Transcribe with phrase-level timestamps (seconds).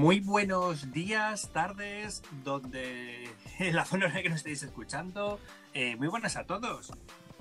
[0.00, 5.38] Muy buenos días, tardes, donde en la zona en la que nos estéis escuchando.
[5.74, 6.90] Eh, muy buenas a todos.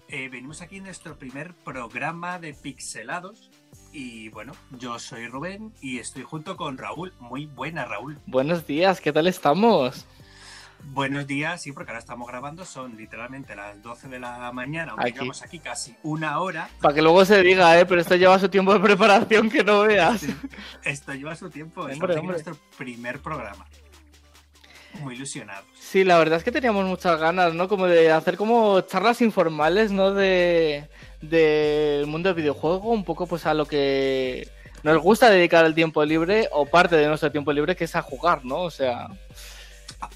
[0.09, 3.49] Eh, venimos aquí en nuestro primer programa de Pixelados.
[3.93, 7.13] Y bueno, yo soy Rubén y estoy junto con Raúl.
[7.21, 8.20] Muy buena, Raúl.
[8.25, 10.05] Buenos días, ¿qué tal estamos?
[10.86, 15.09] Buenos días, sí, porque ahora estamos grabando, son literalmente las 12 de la mañana, aunque
[15.09, 15.13] Aquí.
[15.13, 16.70] llevamos aquí casi una hora.
[16.81, 17.86] Para que luego se diga, ¿eh?
[17.86, 20.26] Pero esto lleva su tiempo de preparación que no veas.
[20.84, 22.22] Esto lleva su tiempo, hombre.
[22.23, 23.66] nuestro primer programa.
[25.02, 25.66] Muy ilusionados.
[25.80, 27.67] Sí, la verdad es que teníamos muchas ganas, ¿no?
[27.67, 30.14] Como de hacer como charlas informales, ¿no?
[30.14, 30.89] De
[31.22, 34.48] del mundo del videojuego, un poco pues a lo que
[34.84, 38.02] nos gusta dedicar el tiempo libre o parte de nuestro tiempo libre que es a
[38.02, 38.61] jugar, ¿no?
[38.61, 39.08] O sea,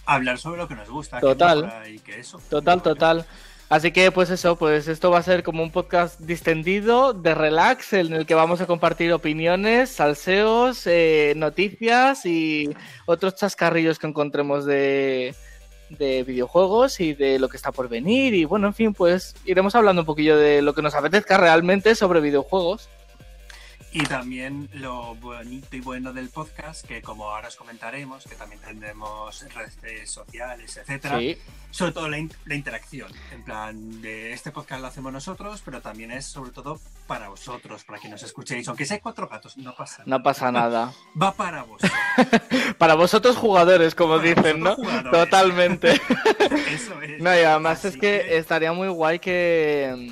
[0.05, 1.20] Hablar sobre lo que nos gusta.
[1.20, 1.84] que Total.
[1.90, 2.40] y que eso.
[2.50, 3.26] total, total.
[3.70, 7.94] Así que pues eso, pues esto va a ser como un podcast distendido, de relax,
[7.94, 12.70] en el que vamos a compartir opiniones, salseos, eh, noticias y
[13.08, 15.34] otros chascarrillos que encontremos de,
[15.89, 18.34] de videojuegos y de lo que está por venir.
[18.36, 21.95] Y bueno, en fin, pues iremos hablando un poquillo de lo que nos apetezca realmente
[21.95, 22.89] sobre videojuegos.
[23.95, 28.59] Y también lo bonito y bueno del podcast, que como ahora os comentaremos, que también
[28.59, 31.19] tendremos redes sociales, etcétera.
[31.19, 31.38] Sí,
[31.69, 33.11] Sobre todo la, in- la interacción.
[33.31, 37.83] En plan, de este podcast lo hacemos nosotros, pero también es sobre todo para vosotros,
[37.83, 38.67] para que nos escuchéis.
[38.67, 40.17] Aunque seáis cuatro gatos, no pasa nada.
[40.17, 40.94] no pasa nada.
[41.21, 41.91] Va para vosotros.
[42.80, 44.75] Para vosotros jugadores, como Para dicen, ¿no?
[44.75, 45.11] jugadores.
[45.11, 45.91] Totalmente.
[46.71, 47.21] Eso es.
[47.21, 50.11] No, y además Así es que, estaría muy guay que,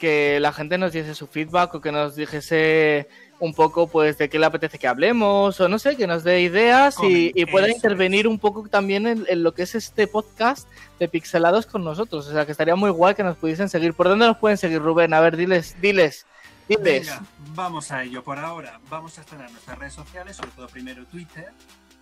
[0.00, 3.06] que la gente nos diese su feedback o que nos dijese
[3.38, 6.40] un poco pues de qué le apetece que hablemos o no sé, que nos dé
[6.40, 11.08] ideas y, pueda intervenir un poco también en, en lo que es este podcast de
[11.08, 12.26] Pixelados con nosotros.
[12.26, 13.94] O sea, que estaría muy guay que nos pudiesen seguir.
[13.94, 15.14] ¿Por dónde nos pueden seguir, Rubén?
[15.14, 16.26] A ver, diles, diles,
[16.68, 17.06] diles.
[17.06, 17.22] Venga,
[17.54, 18.22] vamos a ello.
[18.24, 21.52] Por ahora vamos a estrenar nuestras redes sociales, sobre todo primero Twitter,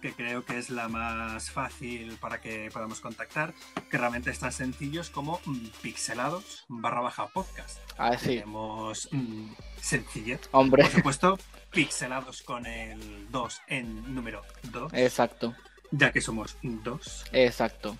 [0.01, 3.55] que creo que es la más fácil para que podamos contactar,
[3.91, 7.79] que realmente es tan sencillos como mm, pixelados barra baja podcast.
[7.97, 10.41] Ah, sí, Tenemos mm, sencillez.
[10.53, 11.39] hombre, Por supuesto,
[11.71, 15.55] pixelados con el 2 en número 2, exacto,
[15.91, 17.25] ya que somos dos.
[17.33, 17.97] exacto.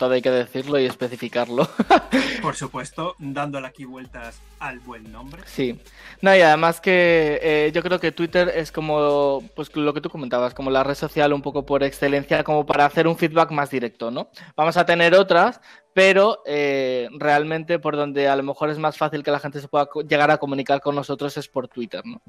[0.00, 1.68] Todo hay que decirlo y especificarlo.
[2.40, 5.42] Por supuesto, dándole aquí vueltas al buen nombre.
[5.44, 5.78] Sí,
[6.22, 10.08] no, y además que eh, yo creo que Twitter es como, pues lo que tú
[10.08, 13.68] comentabas, como la red social un poco por excelencia, como para hacer un feedback más
[13.68, 14.30] directo, ¿no?
[14.56, 15.60] Vamos a tener otras,
[15.92, 19.68] pero eh, realmente por donde a lo mejor es más fácil que la gente se
[19.68, 22.22] pueda llegar a comunicar con nosotros es por Twitter, ¿no?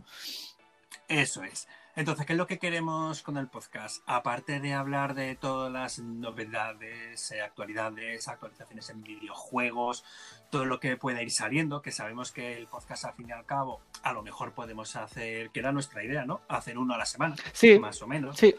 [1.07, 1.69] Eso es.
[1.95, 4.01] Entonces, ¿qué es lo que queremos con el podcast?
[4.05, 10.05] Aparte de hablar de todas las novedades, eh, actualidades, actualizaciones en videojuegos,
[10.49, 13.45] todo lo que pueda ir saliendo, que sabemos que el podcast al fin y al
[13.45, 16.41] cabo, a lo mejor podemos hacer, que era nuestra idea, ¿no?
[16.47, 18.37] Hacer uno a la semana, Sí, más o menos.
[18.37, 18.55] sí,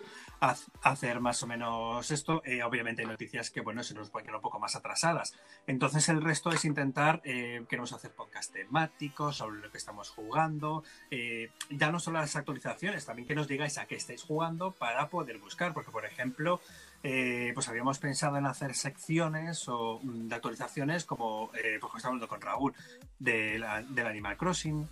[0.83, 2.43] hacer más o menos esto.
[2.45, 5.35] Eh, obviamente hay noticias que, bueno, se nos pueden quedar un poco más atrasadas.
[5.69, 10.83] Entonces el resto es intentar, eh, queremos hacer podcast temáticos sobre lo que estamos jugando.
[11.11, 15.09] eh, ya no solo las actualizaciones, también que nos digáis a qué estáis jugando para
[15.09, 15.73] poder buscar.
[15.75, 16.61] Porque, por ejemplo,
[17.05, 22.29] eh, pues habíamos pensado en hacer secciones o mm, de actualizaciones como, pues estamos hablando
[22.29, 22.75] con Raúl,
[23.19, 24.89] de la- del Animal Crossing.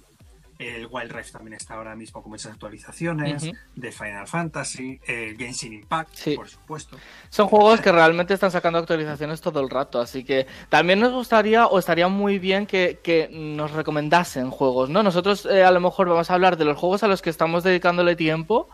[0.60, 5.72] El Wild Rift también está ahora mismo con muchas actualizaciones de Final Fantasy, el Genshin
[5.72, 6.36] Impact, Sí.
[6.36, 6.98] por supuesto.
[7.30, 11.66] Son juegos que realmente están sacando actualizaciones todo el rato, así que también nos gustaría
[11.66, 15.02] o estaría muy bien que, que nos recomendasen juegos, ¿no?
[15.02, 17.64] Nosotros eh, a lo mejor vamos a hablar de los juegos a los que estamos
[17.64, 18.68] dedicándole tiempo,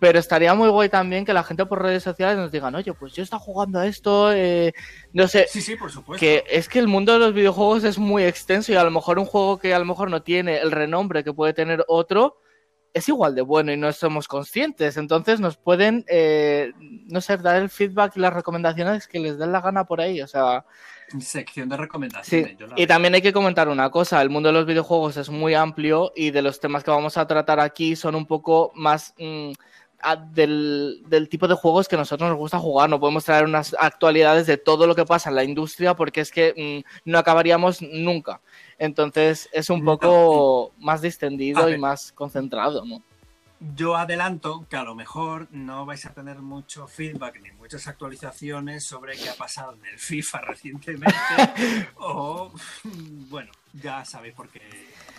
[0.00, 3.12] pero estaría muy guay también que la gente por redes sociales nos digan, oye, pues
[3.14, 4.72] yo estaba jugando a esto, eh,
[5.12, 6.20] no sé, Sí, sí, por supuesto.
[6.20, 9.18] que es que el mundo de los videojuegos es muy extenso y a lo mejor
[9.18, 12.38] un juego que a lo mejor no tiene el renombre que puede tener otro
[12.94, 14.96] es igual de bueno y no somos conscientes.
[14.96, 19.52] Entonces nos pueden, eh, no sé, dar el feedback y las recomendaciones que les den
[19.52, 20.20] la gana por ahí.
[20.22, 20.64] O sea,
[21.20, 21.82] Sección de sí.
[21.82, 22.56] recomendaciones.
[22.56, 22.86] yo la Y veo.
[22.86, 26.30] también hay que comentar una cosa, el mundo de los videojuegos es muy amplio y
[26.30, 29.14] de los temas que vamos a tratar aquí son un poco más...
[29.18, 29.52] mm,
[30.00, 32.88] a- del, del tipo de juegos que a nosotros nos gusta jugar.
[32.90, 36.30] No podemos traer unas actualidades de todo lo que pasa en la industria porque es
[36.30, 38.40] que mm, no acabaríamos nunca.
[38.78, 43.02] Entonces es un No, poco más distendido y más concentrado, ¿no?
[43.74, 48.84] Yo adelanto que a lo mejor no vais a tener mucho feedback ni muchas actualizaciones
[48.84, 51.16] sobre qué ha pasado en el FIFA recientemente.
[51.96, 52.52] o,
[52.84, 54.60] bueno, ya sabéis por qué.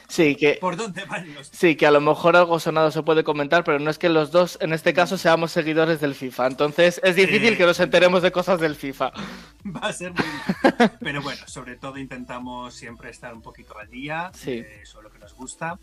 [0.09, 3.23] Sí, que, ¿Por dónde van los sí, que a lo mejor algo sonado se puede
[3.23, 6.47] comentar, pero no es que los dos, en este caso, seamos seguidores del FIFA.
[6.47, 7.57] Entonces es difícil Eh.
[7.57, 9.11] que nos enteremos de cosas del FIFA.
[9.65, 10.91] va a ser muy difícil.
[10.99, 14.51] Pero bueno, sobre todo intentamos siempre estar un poquito al día Sí.
[14.65, 15.77] eh, sobre lo que nos gusta.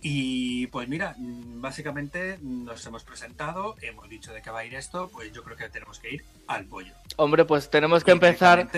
[0.00, 4.74] Y pues mira, mm, básicamente nos hemos presentado, hemos dicho de qué va a ir
[4.74, 6.92] esto, pues yo creo que tenemos que ir al pollo.
[7.16, 8.68] Hombre, pues tenemos que empezar.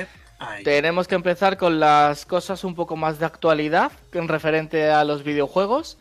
[0.64, 5.22] Tenemos que empezar con las cosas un poco más de actualidad en referente a los
[5.22, 5.98] videojuegos.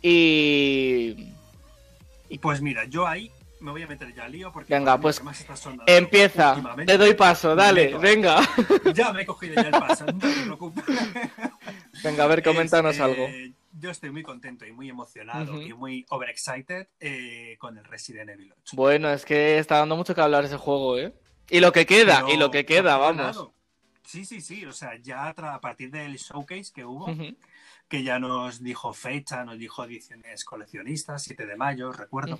[0.00, 1.32] Y
[2.28, 3.30] Y pues mira, yo ahí
[3.62, 5.22] me voy a meter ya al lío porque Venga, pues,
[5.86, 6.60] empieza.
[6.84, 8.40] Te doy paso, dale, venga.
[8.94, 10.84] Ya me he cogido ya el paso, no te preocupes.
[12.02, 13.28] Venga, a ver, coméntanos Es, algo.
[13.78, 18.52] Yo estoy muy contento y muy emocionado y muy overexcited eh, con el Resident Evil
[18.52, 18.76] 8.
[18.76, 21.12] Bueno, es que está dando mucho que hablar ese juego, ¿eh?
[21.48, 23.18] Y lo que queda, Pero y lo que queda, vamos.
[23.18, 23.52] ganado.
[24.04, 24.64] Sí, sí, sí.
[24.66, 27.06] O sea, ya a partir del showcase que hubo,
[27.88, 32.38] que ya nos dijo fecha, nos dijo ediciones coleccionistas, 7 de mayo, recuerdo.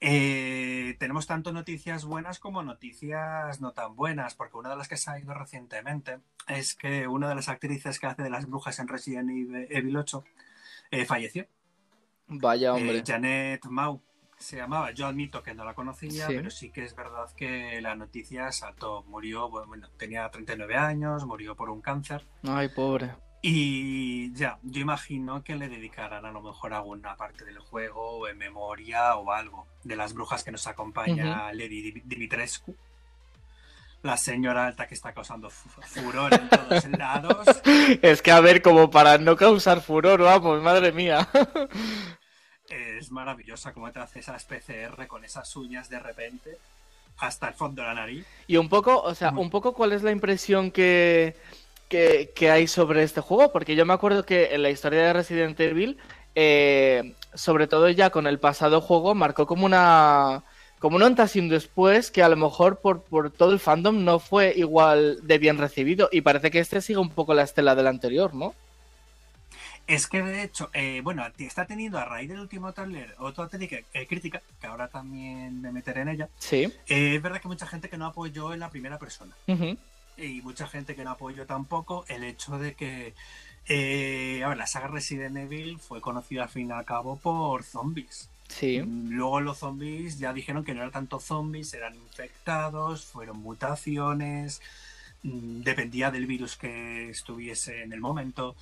[0.00, 4.96] Eh, tenemos tanto noticias buenas como noticias no tan buenas, porque una de las que
[4.96, 8.78] se ha ido recientemente es que una de las actrices que hace de las brujas
[8.78, 10.24] en Resident Evil Evil 8
[10.92, 11.46] eh, falleció.
[12.28, 12.98] Vaya, hombre.
[12.98, 14.00] Eh, Janet Mau
[14.38, 14.90] se llamaba.
[14.92, 16.34] Yo admito que no la conocía, Sí.
[16.36, 19.02] pero sí que es verdad que la noticia saltó.
[19.08, 22.24] Murió, bueno, tenía 39 años, murió por un cáncer.
[22.44, 23.14] Ay, pobre.
[23.42, 28.28] Y ya, yo imagino que le dedicarán a lo mejor alguna parte del juego o
[28.28, 32.74] en memoria o algo de las brujas que nos acompaña Lady Dim- Dimitrescu.
[34.02, 37.46] La señora alta que está causando fu- furor en todos lados.
[38.02, 41.28] Es que a ver, como para no causar furor, vamos, madre mía.
[42.70, 46.58] Es maravillosa cómo te hace esas PCR con esas uñas de repente
[47.18, 48.26] hasta el fondo de la nariz.
[48.46, 51.36] Y un poco, o sea, un poco cuál es la impresión que,
[51.88, 55.12] que, que hay sobre este juego, porque yo me acuerdo que en la historia de
[55.12, 55.98] Resident Evil,
[56.34, 60.44] eh, sobre todo ya con el pasado juego, marcó como una
[60.78, 64.04] como un antes y un después que a lo mejor por, por todo el fandom
[64.04, 67.74] no fue igual de bien recibido y parece que este sigue un poco la estela
[67.74, 68.54] del anterior, ¿no?
[69.88, 73.78] Es que de hecho, eh, bueno, está teniendo a raíz del último trailer otra crítica,
[73.92, 76.28] eh, crítica, que ahora también me meteré en ella.
[76.38, 76.72] Sí.
[76.86, 79.34] Eh, es verdad que mucha gente que no apoyó en la primera persona.
[79.48, 79.76] Ujú.
[80.20, 83.14] y mucha gente que no apoyó tampoco el hecho de que
[83.68, 87.62] eh, a ver, la saga Resident Evil fue conocida al fin y al cabo por
[87.62, 88.30] zombies.
[88.48, 88.82] Sí.
[88.82, 94.62] Luego los zombies ya dijeron que no eran tanto zombies, eran infectados, fueron mutaciones,
[95.22, 98.56] mm, dependía del virus que estuviese en el momento.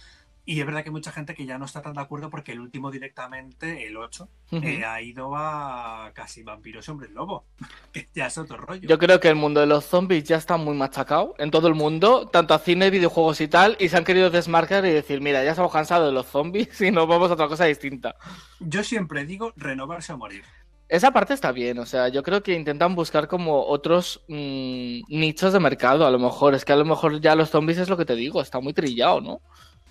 [0.49, 2.53] Y es verdad que hay mucha gente que ya no está tan de acuerdo porque
[2.53, 4.65] el último directamente, el 8, Ujú.
[4.65, 7.47] eh, ha ido a casi vampiros y hombres lobo,
[7.93, 8.89] que ya es otro rollo.
[8.89, 11.75] Yo creo que el mundo de los zombies ya está muy machacado en todo el
[11.75, 15.43] mundo, tanto a cine, videojuegos y tal, y se han querido desmarcar y decir, mira,
[15.43, 18.15] ya estamos cansados de los zombies y nos vamos a otra cosa distinta.
[18.61, 20.45] Yo siempre digo renovarse o morir.
[20.89, 25.53] Esa parte está bien, o sea, yo creo que intentan buscar como otros mm, nichos
[25.53, 27.97] de mercado, a lo mejor, es que a lo mejor ya los zombies es lo
[27.97, 29.41] que te digo, está muy trillado, ¿no?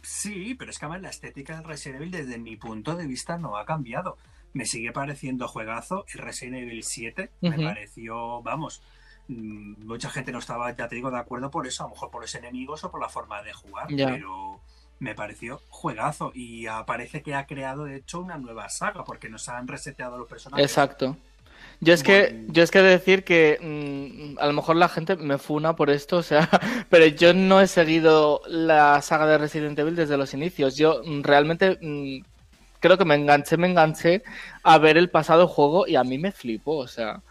[0.06, 3.38] Sí, pero es que además la estética del Resident Evil desde mi punto de vista
[3.38, 4.18] no ha cambiado.
[4.54, 6.06] Me sigue pareciendo juegazo.
[6.13, 8.84] El Resident Evil 7 me pareció, vamos,
[9.28, 12.12] mm, mucha gente no estaba, ya te digo, de acuerdo por eso, a lo mejor
[12.12, 14.62] por los enemigos o por la forma de jugar, pero
[15.00, 19.50] me pareció juegazo y parece que ha creado de hecho una nueva saga porque nos
[19.50, 20.66] han reseteado los personajes.
[20.66, 21.18] Exacto.
[21.81, 25.38] Yo es que, yo es que decir que mm, a lo mejor la gente me
[25.38, 26.50] funa por esto, o sea,
[26.89, 30.76] pero yo no he seguido la saga de Resident Evil desde los inicios.
[30.78, 32.19] Yo mm, realmente mm,
[32.80, 34.23] creo que me enganché, me enganché
[34.64, 37.21] a ver el pasado juego y a mí me flipó, o sea,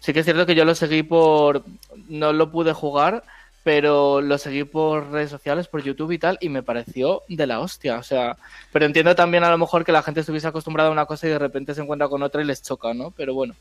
[0.00, 1.64] sí que es cierto que yo lo seguí por,
[2.08, 3.22] no lo pude jugar,
[3.62, 7.60] pero lo seguí por redes sociales, por YouTube y tal, y me pareció de la
[7.60, 8.36] hostia, o sea,
[8.72, 11.30] pero entiendo también a lo mejor que la gente estuviese acostumbrada a una cosa y
[11.30, 13.10] de repente se encuentra con otra y les choca, ¿no?
[13.12, 13.54] Pero bueno.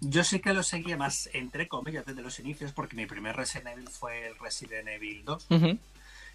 [0.00, 3.68] Yo sí que lo seguía más entre comillas desde los inicios porque mi primer Resident
[3.68, 5.78] Evil fue el Resident Evil 2 Ujú.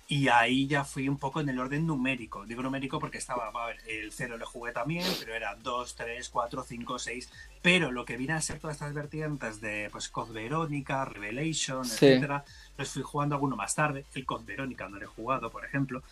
[0.08, 2.46] Y ahí ya fui un poco en el orden numérico.
[2.46, 6.28] Digo numérico porque estaba, a ver, el 0 le jugué también, pero era 2, 3,
[6.28, 7.30] 4, 5, 6.
[7.62, 12.08] Pero lo que viene a ser todas estas vertientes de pues Code Verónica, Revelation, Sí.
[12.08, 12.44] etcétera,
[12.78, 14.04] los fui jugando alguno más tarde.
[14.14, 16.04] El Code Verónica no lo he jugado, por ejemplo.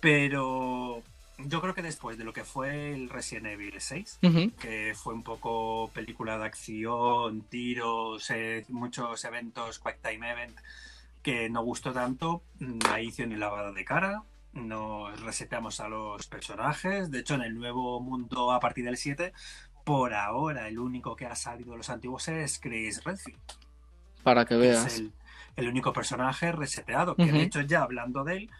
[0.00, 1.02] Pero
[1.38, 4.50] yo creo que después de lo que fue el Resident Evil 6, Ujú.
[4.58, 10.56] que fue un poco película de acción, tiros, eh, muchos eventos, Quick Time Event,
[11.22, 12.42] que no gustó tanto.
[12.60, 14.22] mm, Ahí hicieron el lavado de cara,
[14.54, 17.10] nos reseteamos a los personajes.
[17.10, 19.32] De hecho, en el nuevo mundo a partir del 7,
[19.84, 23.38] por ahora el único que ha salido de los antiguos es Chris Redfield.
[24.22, 24.86] Para que que veas.
[24.86, 25.12] es el,
[25.56, 27.14] el único personaje reseteado.
[27.14, 28.50] Que de hecho, ya hablando de él,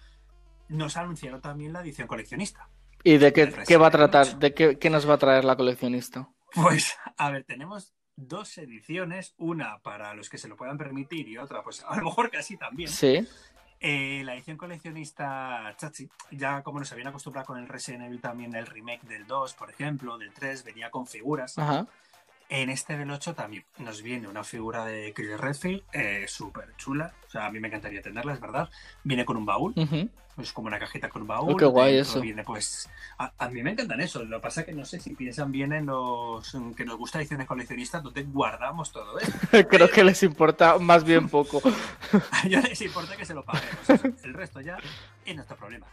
[0.68, 2.68] nos anunciaron también la edición coleccionista.
[3.04, 4.38] ¿Y de qué, qué va a tratar?
[4.38, 6.28] ¿De qué, qué nos va a traer la coleccionista?
[6.54, 11.38] Pues, a ver, tenemos dos ediciones, una para los que se lo puedan permitir y
[11.38, 12.88] otra, pues a lo mejor casi también.
[12.88, 13.26] Sí.
[13.78, 18.54] Eh, la edición coleccionista Chachi, ya como nos habían acostumbrado con el Resident Evil también
[18.54, 21.58] el remake del 2, por ejemplo, del 3, venía con figuras.
[21.58, 21.87] Ajá.
[22.49, 27.12] En este del 8 también nos viene una figura de Chris Redfield eh, súper chula.
[27.26, 28.71] O sea, a mí me encantaría tenerla, es verdad.
[29.03, 29.75] Viene con un baúl.
[30.38, 31.55] Es como una cajita con un baúl.
[31.55, 32.21] Oh, qué guay eso.
[32.21, 32.88] Viene, pues,
[33.19, 34.23] a, a mí me encantan eso.
[34.23, 37.19] Lo que pasa es que no sé si piensan bien en los que nos gusta
[37.19, 39.35] ediciones coleccionistas donde guardamos todo esto.
[39.69, 41.61] Creo que les importa más bien poco.
[42.31, 43.88] A ellos les importa que se lo paguemos.
[44.25, 44.79] El resto ya
[45.25, 45.87] es nuestro problema.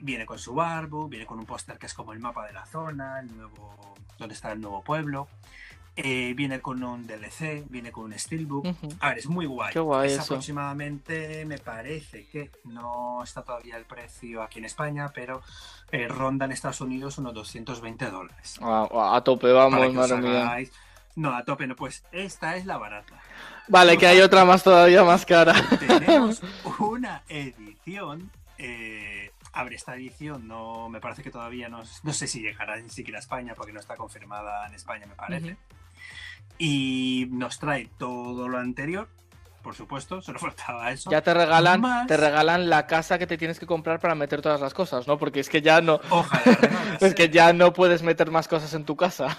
[0.00, 2.66] Viene con su barbu, viene con un póster que es como el mapa de la
[2.66, 5.28] zona, el nuevo, donde está el nuevo pueblo.
[5.98, 8.66] Eh, viene con un DLC, viene con un steelbook.
[9.00, 9.72] A ver, es muy guay.
[9.72, 10.34] Qué guay es eso.
[10.34, 15.40] aproximadamente, me parece que no está todavía el precio aquí en España, pero
[15.92, 18.58] eh, ronda en Estados Unidos unos 220 dólares.
[18.60, 20.58] A, a tope, vamos, madre mía.
[21.14, 23.14] No, a tope no, pues esta es la barata.
[23.68, 25.54] Vale, que hay otra más todavía más cara.
[25.78, 26.42] Tenemos
[26.78, 28.30] una edición.
[28.58, 32.76] eh, a ver, esta edición no me parece que todavía no, no sé si llegará
[32.76, 35.56] ni siquiera a España porque no está confirmada en España, me parece.
[36.58, 39.08] Y nos trae todo lo anterior,
[39.62, 41.10] por supuesto, solo faltaba eso.
[41.10, 44.42] Ya te regalan, Más- te regalan la casa que te tienes que comprar para meter
[44.42, 45.18] todas las cosas, ¿no?
[45.18, 46.42] Porque es que ya no, Ojalá
[47.00, 49.36] es que ya no puedes meter más cosas en tu casa.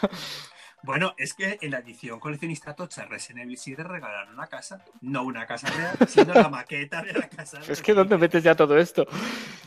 [0.84, 5.24] Bueno, es que en la edición coleccionista Tocha Resident Evil 7 regalaron una casa, no
[5.24, 7.60] una casa real, sino la maqueta de la casa.
[7.67, 9.05] Es que ¿dónde metes ya todo esto?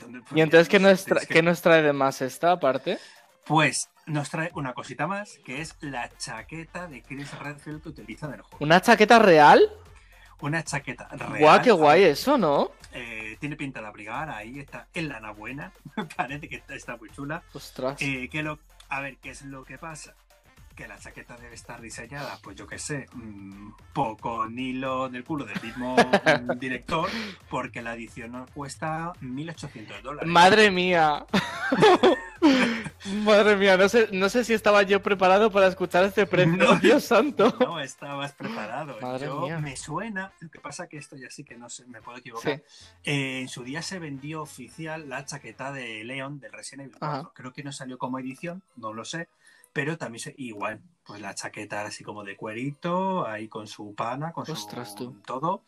[0.01, 2.99] ¿Dónde- Y entonces, ¿qué nos, Es tra- que- qué nos trae de más esta aparte?
[3.45, 8.27] Pues nos trae una cosita más, que es la chaqueta de Chris Redfield que utiliza
[8.27, 8.65] en el juego.
[8.65, 9.69] ¿Una chaqueta real?
[10.41, 11.39] Una chaqueta real.
[11.39, 12.71] Guau, qué guay eso, ¿no?
[12.93, 15.73] Eh, tiene pinta de abrigar, ahí está, en lana buena.
[16.17, 17.43] Parece que está, está muy chula.
[17.53, 18.01] Ostras.
[18.01, 20.15] Eh, que lo, a ver, ¿qué es lo que pasa?
[20.81, 25.45] Que la chaqueta debe estar diseñada, pues yo qué sé, mm, poco hilo del culo
[25.45, 25.95] del mismo
[26.59, 27.11] director,
[27.51, 30.31] porque la edición cuesta 1.800 dólares.
[30.31, 31.27] Madre mía.
[33.25, 36.57] Madre mía, no sé, no sé si estaba yo preparado para escuchar este precio.
[36.57, 36.77] No.
[36.77, 37.55] Dios santo.
[37.61, 38.99] No estabas preparado.
[39.03, 39.59] Madre Yo mía.
[39.59, 42.63] me suena, lo que pasa que esto ya sí que no sé, me puedo equivocar.
[43.05, 47.19] Eh, en su día se vendió oficial la chaqueta de Leon del Resident Evil 4.
[47.19, 47.31] Ajá.
[47.35, 49.29] Creo que no salió como edición, no lo sé.
[49.73, 54.33] Pero también se, igual, pues la chaqueta así como de cuerito, ahí con su pana,
[54.33, 55.17] con Ostras, su tú.
[55.25, 55.63] todo.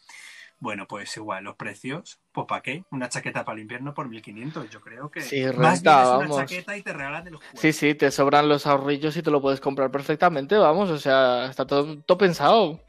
[0.59, 2.85] Bueno, pues igual, los precios, pues ¿para qué?
[2.93, 6.19] Una chaqueta para el invierno por 1500, yo creo que Sí, más bien es una
[6.19, 6.37] vamos.
[6.37, 7.53] chaqueta y te regalan el juego.
[7.57, 11.47] Sí, sí, te sobran los ahorrillos y te lo puedes comprar perfectamente, vamos, o sea,
[11.47, 12.81] está todo, todo pensado.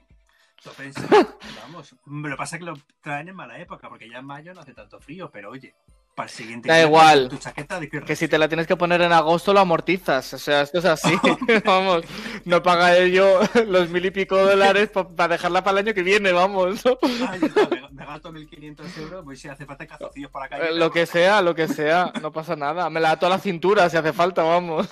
[1.61, 1.95] Vamos.
[2.05, 4.61] Lo que pasa es que lo traen en mala época, porque ya en mayo no
[4.61, 5.75] hace tanto frío, pero oye,
[6.15, 7.29] para el siguiente Da igual.
[7.29, 10.37] Tu chaqueta de Que si te la tienes que poner en agosto lo amortizas, o
[10.37, 11.15] sea, esto es así,
[11.65, 12.03] vamos,
[12.45, 16.31] no paga ello los mil y pico dólares para dejarla para el año que viene,
[16.31, 16.85] vamos.
[16.85, 16.97] ¿no?
[17.27, 20.69] Ah, está, me, me gasto 1.500 euros, pues si hace falta calzoncillos para calle.
[20.69, 23.39] Eh, Lo que sea, lo que sea, no pasa nada, me la ato a la
[23.39, 24.89] cintura si hace falta, vamos.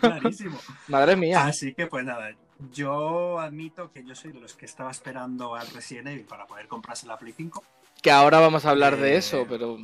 [0.00, 0.58] Clarísimo.
[0.88, 1.44] Madre mía.
[1.46, 2.30] Así que pues nada,
[2.72, 6.68] yo admito que yo soy de los que estaba esperando al Resident Evil para poder
[6.68, 7.64] comprarse la Play 5,
[8.02, 9.78] Que ahora vamos a hablar de Eh, eso, pero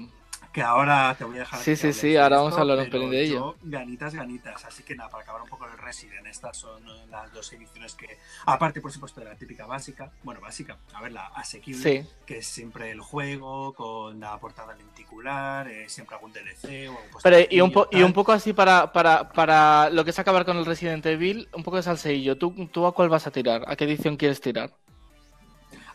[0.57, 1.61] que ahora te voy a dejar...
[1.61, 3.57] Sí, sí, sí, ahora vamos a hablar un pelín de ello.
[3.63, 4.65] ganitas, ganitas.
[4.65, 8.19] Así que nada, para acabar un poco el Resident, estas son las dos ediciones que,
[8.47, 12.09] aparte por supuesto de la típica básica, bueno, básica, a ver, la asequible, sí.
[12.25, 17.21] que es siempre el juego con la portada lenticular, eh, siempre algún DLC o algún
[17.23, 20.47] Pero y un, po- y un poco así para, para, para lo que es acabar
[20.47, 22.39] con el Resident Evil, un poco de salseillo.
[22.39, 23.63] ¿Tú, ¿Tú a cuál vas a tirar?
[23.67, 24.71] ¿A qué edición quieres tirar?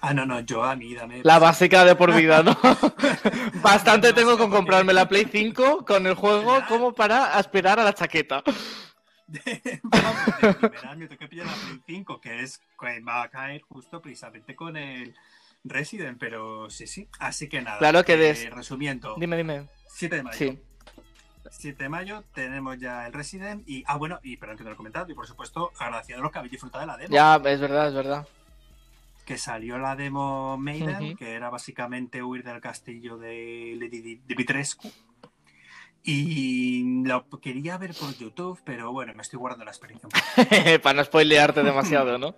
[0.02, 1.22] Ah, no, no, yo a mí dame.
[1.24, 2.58] La básica de por vida, ¿no?
[3.62, 7.94] Bastante tengo con comprarme la Play 5 con el juego como para aspirar a la
[7.94, 8.44] chaqueta.
[9.84, 13.62] Vamos, de primera me toca pillar la Play 5, que es que va a caer
[13.62, 15.16] justo precisamente con el
[15.64, 17.08] Resident, pero sí, sí.
[17.20, 17.78] Así que nada.
[17.78, 19.70] Claro que eh, des- Resumiendo, Dime, dime.
[19.88, 20.38] 7 de mayo.
[20.38, 20.60] Sí.
[21.50, 24.74] 7 de mayo tenemos ya el Resident y, ah, bueno, y perdón que no lo
[24.74, 27.14] he comentado, y por supuesto, agradecido a los que habéis disfrutado de la demo.
[27.14, 28.28] Ya, es verdad, es verdad.
[29.32, 34.92] Que salió la demo Maiden, que era básicamente huir del castillo de Lady Di- Dimitrescu.
[36.04, 40.10] Y lo quería ver por YouTube, pero bueno, me estoy guardando la experiencia.
[40.12, 40.12] un
[40.46, 40.82] poco.
[40.84, 42.36] para no spoilearte demasiado, ¿no?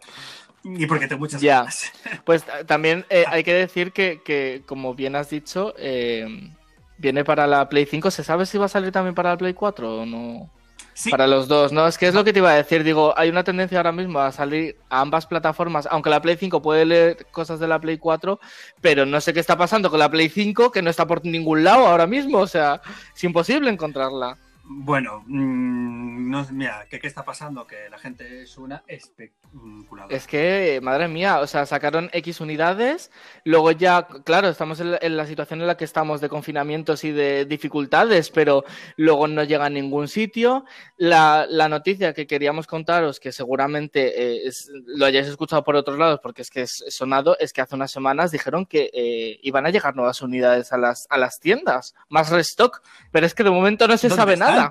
[0.64, 1.62] Y porque tengo muchas Ya.
[1.62, 1.92] ganas.
[2.26, 6.52] Pues ta- también eh, hay que decir que, que, como bien has dicho, eh,
[7.00, 8.12] viene para la Play 5.
[8.12, 10.52] ¿Se sabe si va a salir también para la Play 4 o no?
[10.94, 11.88] Sí, Para los dos, ¿no?
[11.88, 12.84] Es que es lo que te iba a decir.
[12.84, 16.62] Digo, hay una tendencia ahora mismo a salir a ambas plataformas, aunque la Play 5
[16.62, 18.40] puede leer cosas de la Play 4,
[18.80, 21.64] pero no sé qué está pasando con la Play 5, que no está por ningún
[21.64, 22.40] lado ahora mismo.
[22.40, 22.82] O sea,
[23.16, 24.38] es imposible encontrarla.
[24.66, 27.68] Bueno, mm, no, mira, ¿qué, ¿qué está pasando?
[27.68, 30.16] Que la gente es una especuladora.
[30.16, 33.12] Es que, madre mía, o sea, sacaron X unidades,
[33.44, 37.04] luego ya, claro, estamos en la, en la situación en la que estamos de confinamientos
[37.04, 38.64] y de dificultades, pero
[38.96, 40.64] luego no llega a ningún sitio.
[40.98, 46.00] La, la noticia que queríamos contaros, que seguramente eh, es- lo hayáis escuchado por otros
[46.00, 49.66] lados, porque es que es sonado, es que hace unas semanas dijeron que eh, iban
[49.66, 53.50] a llegar nuevas unidades a las, a las tiendas, más restock, pero es que de
[53.52, 54.48] momento no se ¿Dónde sabe están?
[54.56, 54.63] nada.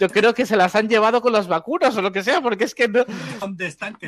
[0.00, 2.64] Yo creo que se las han llevado con las vacunas o lo que sea, porque
[2.64, 3.04] es que no,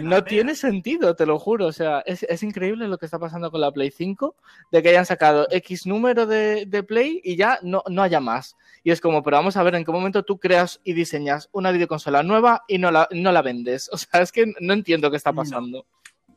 [0.02, 1.66] no tiene sentido, te lo juro.
[1.66, 4.36] O sea, es, es increíble lo que está pasando con la Play 5,
[4.72, 8.56] de que hayan sacado X número de, de Play y ya no, no haya más.
[8.82, 11.70] Y es como, pero vamos a ver en qué momento tú creas y diseñas una
[11.70, 13.88] videoconsola nueva y no la, no la vendes.
[13.92, 15.36] O sea, es que no entiendo qué está No.
[15.36, 15.86] pasando.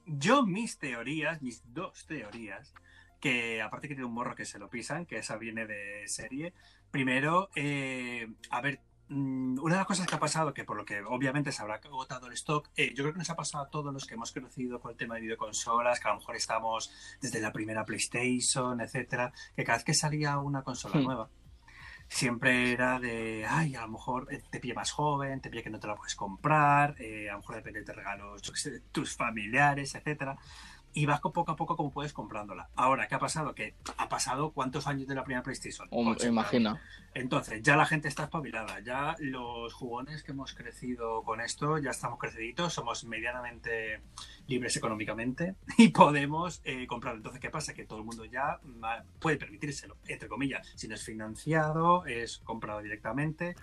[0.06, 2.74] Yo mis teorías, mis dos teorías,
[3.20, 6.54] que aparte que tiene un morro que se lo pisan, que esa viene de serie.
[6.92, 11.02] Primero, eh, a ver, una de las cosas que ha pasado, que por lo que
[11.02, 13.94] obviamente se habrá agotado el stock, eh, yo creo que nos ha pasado a todos
[13.94, 17.40] los que hemos crecido con el tema de videoconsolas, que a lo mejor estamos desde
[17.40, 21.04] la primera PlayStation, etcétera, que cada vez que salía una consola Hmm.
[21.04, 21.30] nueva,
[22.08, 25.70] siempre era de, ay, a lo mejor eh, te pilla más joven, te pilla que
[25.70, 28.42] no te la puedes comprar, eh, a lo mejor depende de regalos,
[28.92, 30.38] tus familiares, etcétera.
[30.98, 32.70] Y vas co- poco a poco como puedes comprándola.
[32.76, 33.54] Ahora, ¿qué ha pasado?
[33.54, 35.88] Que ha pasado cuántos años de la primera PlayStation?
[35.92, 36.28] O- 80.
[36.28, 36.82] imagina.
[37.14, 38.80] Entonces, ya la gente está espabilada.
[38.80, 44.02] Ya los jugones que hemos crecido con esto, ya estamos creciditos, somos medianamente
[44.48, 47.16] libres económicamente y podemos eh, comprar.
[47.16, 47.76] Entonces, ¿qué pasa?
[47.76, 48.60] Que todo el mundo ya
[49.20, 50.68] puede permitírselo, entre comillas.
[50.76, 53.56] Si no es financiado, es comprado directamente.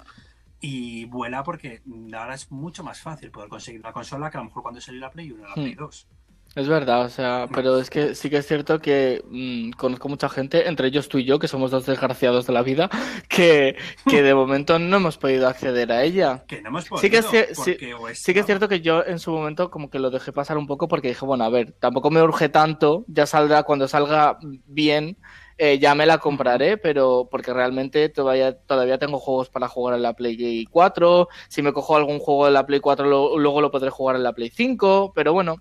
[0.60, 1.82] Y vuela porque
[2.16, 5.00] ahora es mucho más fácil poder conseguir una consola que a lo mejor cuando salió
[5.00, 5.62] la Play 1 o la Hmm.
[5.64, 6.08] Play 2.
[6.56, 10.28] Es verdad, o sea, pero es que sí que es cierto que mm, conozco mucha
[10.28, 12.88] gente, entre ellos tú y yo, que somos dos desgraciados de la vida,
[13.28, 16.44] que, que de momento no hemos podido acceder a ella.
[16.46, 17.00] Que no hemos podido.
[17.00, 17.26] Sí que es
[17.64, 20.68] sí- que es cierto que yo en su momento como que lo dejé pasar un
[20.68, 25.16] poco porque dije, bueno, a ver, tampoco me urge tanto, ya saldrá cuando salga bien,
[25.58, 30.02] eh, ya me la compraré, pero porque realmente todavía, todavía tengo juegos para jugar en
[30.02, 33.72] la Play 4, si me cojo algún juego en la Play 4 lo- luego lo
[33.72, 35.56] podré jugar en la Play 5, pero bueno,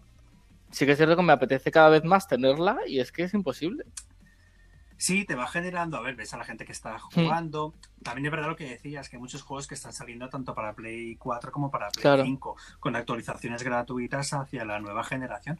[0.73, 3.33] sí que es cierto que me apetece cada vez más tenerla y es que es
[3.33, 3.85] imposible.
[4.97, 6.99] Sí, te va generando, a ver, ves a la gente que está Hmm.
[7.13, 7.73] jugando.
[8.03, 10.73] También es verdad lo que decías, que hay muchos juegos que están saliendo tanto para
[10.73, 12.23] Play 4 como para Play Claro.
[12.23, 15.59] 5, con actualizaciones gratuitas hacia la nueva generación.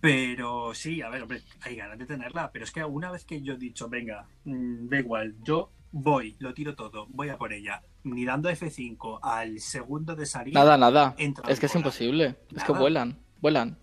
[0.00, 3.42] Pero sí, a ver, hombre, hay ganas de tenerla, pero es que una vez que
[3.42, 7.52] yo he dicho, venga, mm, da igual, yo voy, lo tiro todo, voy a por
[7.52, 11.16] ella, ni dando F5 al segundo de salir, Nada, nada,
[11.48, 13.76] es que es imposible, es que vuelan, vuelan.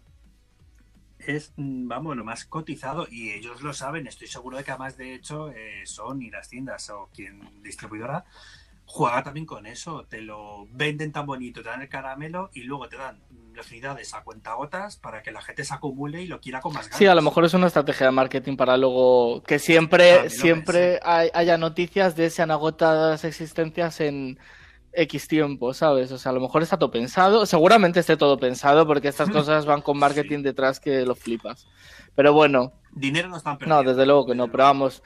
[1.27, 4.07] Es, vamos, lo más cotizado y ellos lo saben.
[4.07, 8.25] Estoy seguro de que además, de hecho, eh, Sony, las tiendas o quien distribuidora
[8.85, 10.05] juega también con eso.
[10.09, 13.19] Te lo venden tan bonito, te dan el caramelo y luego te dan
[13.55, 16.85] las unidades a cuentagotas para que la gente se acumule y lo quiera con más
[16.88, 16.97] ganas.
[16.97, 21.29] Sí, a lo mejor es una estrategia de marketing para luego que siempre, siempre hay-
[21.33, 24.38] haya noticias de se han agotado las existencias en
[24.95, 26.12] X tiempo, ¿sabes?
[26.12, 29.65] O sea, a lo mejor está todo pensado, seguramente esté todo pensado porque estas cosas
[29.65, 31.67] van con marketing detrás que lo flipas.
[32.15, 33.84] Pero bueno, Dinero no están perdiendo.
[33.84, 35.03] no, desde luego que no, pero vamos,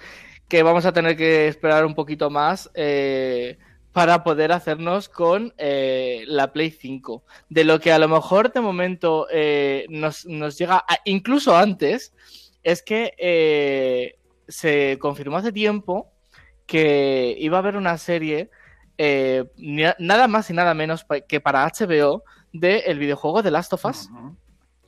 [0.48, 3.58] que vamos a tener que esperar un poquito más eh,
[3.92, 7.24] para poder hacernos con eh, la Play 5.
[7.50, 12.14] De lo que a lo mejor de momento eh, nos, nos llega, a- incluso antes,
[12.62, 14.16] es que eh,
[14.48, 16.12] se confirmó hace tiempo
[16.68, 18.52] que iba a haber una serie,
[19.00, 19.46] eh,
[20.00, 24.10] nada más y nada menos que para HBO, del videojuego de Last of Us.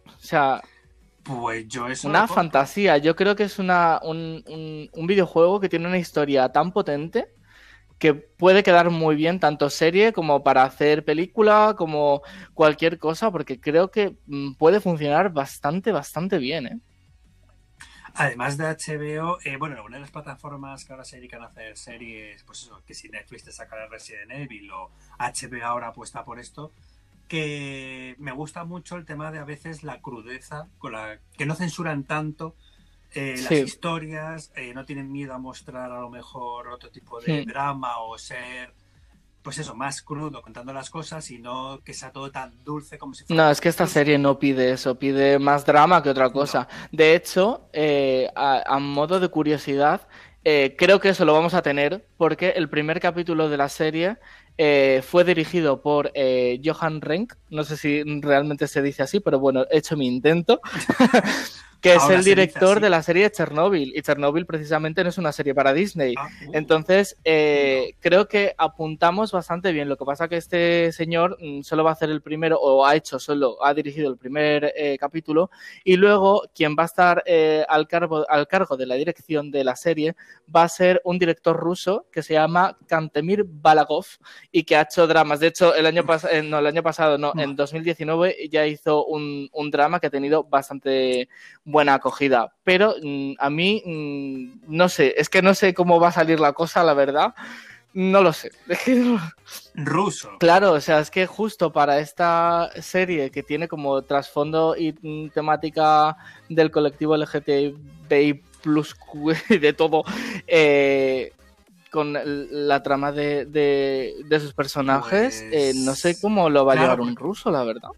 [0.06, 0.62] O sea,
[1.24, 2.08] Pues yo eso.
[2.08, 2.98] una fantasía.
[2.98, 7.28] Yo creo que es una, un, un- un videojuego que tiene una historia tan potente
[8.00, 12.24] que puede quedar muy bien, tanto serie como para hacer película, como
[12.56, 16.68] cualquier cosa, porque creo que mm, puede funcionar bastante, bastante bien.
[16.68, 16.80] ¿eh?
[18.16, 21.78] Además de HBO, eh, bueno, una de las plataformas que ahora se dedican a hacer
[21.78, 26.40] series, pues eso, que si Netflix te saca Resident Evil o HBO ahora apuesta por
[26.40, 26.72] esto,
[27.28, 31.56] que me gusta mucho el tema de a veces la crudeza, con la que no
[31.56, 32.56] censuran tanto
[33.14, 33.56] eh, las Sí.
[33.64, 38.18] historias, eh, no tienen miedo a mostrar a lo mejor otro tipo de drama o
[38.18, 38.74] ser,
[39.44, 43.14] pues eso, más crudo contando las cosas y no que sea todo tan dulce como
[43.14, 43.46] si fuera...
[43.46, 46.68] No, es que esta serie no pide eso, pide más drama que otra cosa.
[46.92, 50.08] De hecho, eh, a, a modo de curiosidad,
[50.44, 54.18] Eh, creo que eso lo vamos a tener porque el primer capítulo de la serie
[54.58, 59.40] eh, fue dirigido por eh, Johan Renk, no sé si realmente se dice así, pero
[59.40, 60.60] bueno, he hecho mi intento.
[61.82, 63.92] que es el director de la serie Chernobyl.
[63.96, 66.14] Y Chernobyl precisamente no es una serie para Disney.
[66.16, 66.52] Ah, uh.
[66.54, 69.90] Entonces, eh, creo que apuntamos bastante bien.
[69.90, 72.96] Lo que pasa que este señor mm, solo va a hacer el primero, o ha
[72.96, 75.50] hecho solo, ha dirigido el primer eh, capítulo.
[75.84, 79.64] Y luego, quien va a estar eh, al, cargo, al cargo de la dirección de
[79.64, 80.16] la serie
[80.56, 84.06] va a ser un director ruso que se llama Kantemir Balagov
[84.52, 85.40] y que ha hecho dramas.
[85.40, 86.04] De hecho, el año,
[86.44, 90.44] no, el año pasado, no, en 2019 ya hizo un, un drama que ha tenido
[90.44, 91.28] bastante
[91.72, 92.54] buena acogida.
[92.64, 96.40] Pero mm, a mí, mm, no sé, es que no sé cómo va a salir
[96.40, 97.34] la cosa, la verdad.
[97.94, 98.52] No lo sé.
[99.76, 100.38] Ruso.
[100.40, 105.30] Claro, o sea, es que justo para esta serie que tiene como trasfondo y mm,
[105.30, 106.16] temática
[106.48, 108.96] del colectivo LGTBI plus
[109.50, 110.04] de todo,
[110.48, 111.34] eh,
[111.92, 116.76] con la trama de, de, sus personajes, eh, no sé pues, cómo lo va a
[116.78, 117.90] llevar un ruso, la verdad.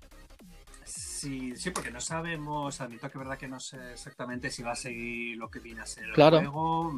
[1.23, 4.73] Sí, sí, porque no sabemos, admito que es verdad que no sé exactamente si va
[4.73, 6.39] a seguir lo que viene a ser el claro.
[6.39, 6.93] juego,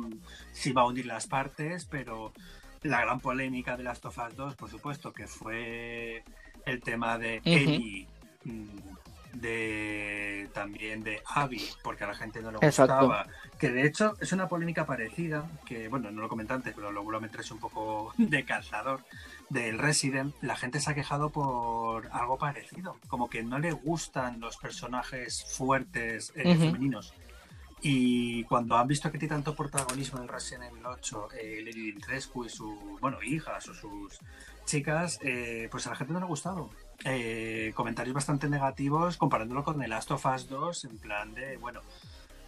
[0.51, 2.33] si va a unir las partes, pero
[2.81, 6.23] la gran polémica de Last of Us 2, por supuesto, que fue
[6.65, 8.07] el tema de Ellie,
[8.45, 8.65] mm,
[9.33, 13.27] de también de Abby, porque a la gente no le gustaba.
[13.59, 17.03] Que de hecho es una polémica parecida, que bueno, no lo comenté antes, pero lo
[17.03, 19.01] vuelvo a meterse un poco de calzador
[19.49, 24.39] del Resident, la gente se ha quejado por algo parecido, como que no le gustan
[24.39, 27.13] los personajes fuertes eh, femeninos.
[27.81, 32.45] Y cuando han visto que tiene tanto protagonismo en Resident Evil 8, eh, Lady Dimitrescu
[32.45, 34.19] y sus bueno, hijas o sus
[34.65, 36.71] chicas, eh, pues a la gente no le ha gustado.
[37.03, 41.81] Eh, comentarios bastante negativos comparándolo con The Last of Us 2, en plan de, bueno,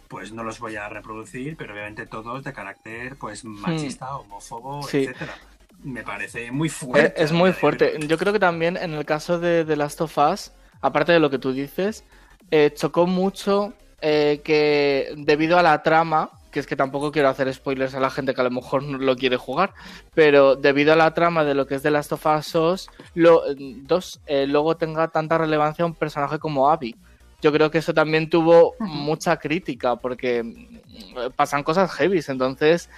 [0.08, 3.60] pues no los voy a reproducir, pero obviamente todos de carácter pues hmm.
[3.60, 5.36] machista, homófobo, etcétera
[5.82, 7.22] me parece muy fuerte.
[7.22, 7.94] Es, muy fuerte.
[8.06, 11.30] Yo creo que también en el caso de The Last of Us, aparte de lo
[11.30, 12.04] que tú dices,
[12.50, 17.52] eh, chocó mucho eh, que debido a la trama, que es que tampoco quiero hacer
[17.52, 19.74] spoilers a la gente que a lo mejor no lo quiere jugar,
[20.14, 23.42] pero debido a la trama de lo que es The Last of Us 2, lo,
[23.82, 26.96] dos, eh, luego tenga tanta relevancia un personaje como Abby.
[27.40, 32.90] Yo creo que eso también tuvo mucha crítica porque mm, pasan cosas heavy, entonces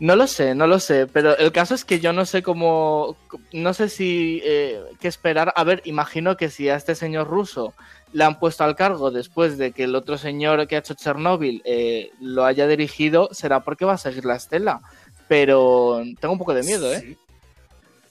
[0.00, 3.16] no lo sé, no lo sé, pero el caso es que yo no sé cómo,
[3.52, 5.52] no sé si eh, qué esperar.
[5.56, 7.72] A ver, imagino que si a este señor ruso
[8.12, 11.62] le han puesto al cargo después de que el otro señor que ha hecho Chernobyl
[11.64, 14.80] eh, lo haya dirigido, será porque va a seguir la estela.
[15.28, 17.16] Pero tengo un poco de miedo, ¿eh?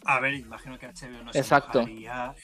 [0.06, 1.84] A ver, imagino que HBO no Exacto.
[1.84, 1.91] se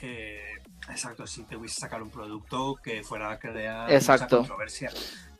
[0.01, 0.56] eh,
[0.89, 4.23] exacto, si te hubiese sacar un producto que fuera a crear exacto.
[4.23, 4.91] mucha controversia.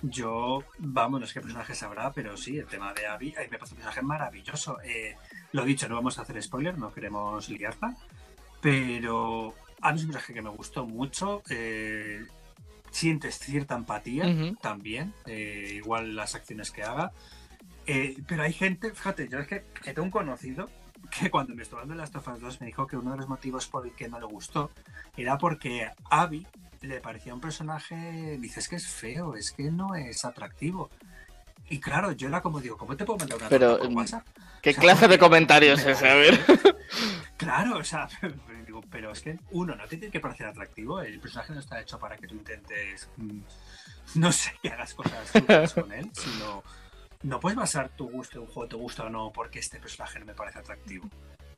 [0.02, 3.74] Yo, vamos, no sé qué personaje sabrá, pero sí, el tema de Abby, me parece
[3.74, 4.78] un personaje maravilloso.
[4.84, 5.16] Eh,
[5.54, 7.96] lo dicho, no vamos a hacer spoiler, no queremos liarla,
[8.62, 11.42] pero a mí es un personaje que me gustó mucho.
[11.50, 12.26] Eh,
[12.92, 14.26] sientes cierta empatía
[14.62, 17.12] también, eh, igual las acciones que haga.
[18.28, 20.70] pero hay gente, fíjate, yo es que, tengo un conocido
[21.10, 23.68] que cuando me estuvo de las Tofas 2 me dijo que uno de los motivos
[23.68, 24.72] por el que no le gustó
[25.16, 26.46] era porque Abby
[26.82, 30.90] le parecía un personaje, dices que es feo, es que no es atractivo.
[31.70, 34.26] Y claro, yo era como digo, ¿cómo te puedo mandar una Pero, por WhatsApp?
[34.62, 36.02] ¿Qué clase de comentarios es?
[36.04, 36.40] A ver.
[37.38, 38.10] Claro, o sea,
[38.66, 41.80] digo, pero es que uno no te tiene que parecer atractivo, el personaje no está
[41.80, 43.40] hecho para que tú intentes, mm,
[44.16, 46.64] no sé, que hagas cosas con él, sino
[47.24, 50.20] no puedes basar tu gusto en un juego, te gusta o no, porque este personaje
[50.20, 51.10] no me parece atractivo.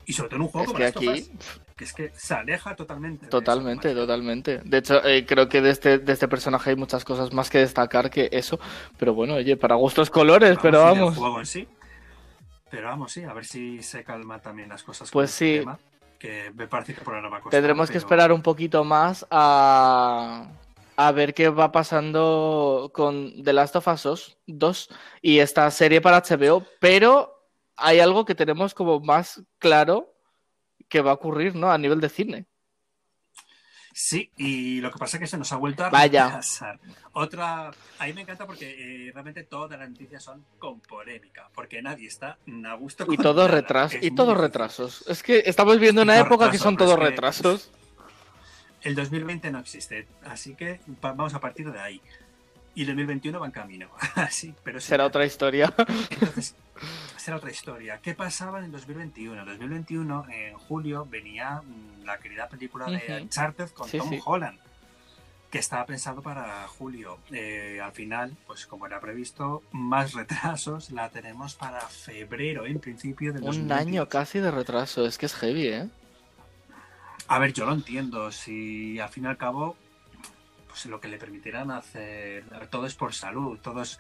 [0.05, 1.31] Y sobre todo en un juego como aquí...
[1.75, 3.27] que es que se aleja totalmente.
[3.27, 4.57] Totalmente, totalmente.
[4.65, 7.59] De hecho, eh, creo que de este, de este personaje hay muchas cosas más que
[7.59, 8.59] destacar que eso.
[8.97, 11.15] Pero bueno, oye, para gustos colores, pero vamos.
[11.15, 11.67] juego en sí.
[12.71, 15.11] Pero vamos, sí, a ver si se calma también las cosas.
[15.11, 15.61] Pues sí.
[16.17, 20.47] que me parece que por ahora va a Tendremos que esperar un poquito más a,
[21.01, 24.89] a ver qué va pasando con The Last of Us 2
[25.21, 30.13] y esta serie para HBO, pero hay algo que tenemos como más claro
[30.89, 31.71] que va a ocurrir, ¿no?
[31.71, 32.47] A nivel de cine.
[33.93, 36.33] Sí, y lo que pasa es que se nos ha vuelto a Vaya.
[36.33, 36.77] pasar.
[37.13, 41.81] Otra, a mí me encanta porque eh, realmente todas las noticias son con polémica, porque
[41.81, 45.05] nadie está a gusto con Y todos retrasos, y todos retrasos.
[45.07, 47.71] Es que estamos viendo una época que son todos retrasos.
[48.81, 52.01] El 2020 no existe, así que vamos a partir de ahí.
[52.75, 53.89] Y el 2021 va en camino.
[54.15, 55.73] así, pero será otra historia.
[56.09, 56.55] Entonces,
[57.17, 57.99] será otra historia.
[58.01, 59.41] ¿Qué pasaba en el 2021?
[59.41, 64.59] En 2021, en julio, venía mm, la querida película de Uncharted con Tom Holland.
[65.49, 67.17] que estaba pensado para julio.
[67.31, 73.33] Eh, al final, pues como era previsto, más retrasos la tenemos para febrero, en principio
[73.33, 75.89] de Un año casi de retraso, es que es heavy, ¿eh?
[77.29, 78.31] A ver, yo lo entiendo.
[78.31, 79.77] Si al fin y al cabo,
[80.67, 83.99] pues lo que le permitirán hacer, todo es por salud, todo es,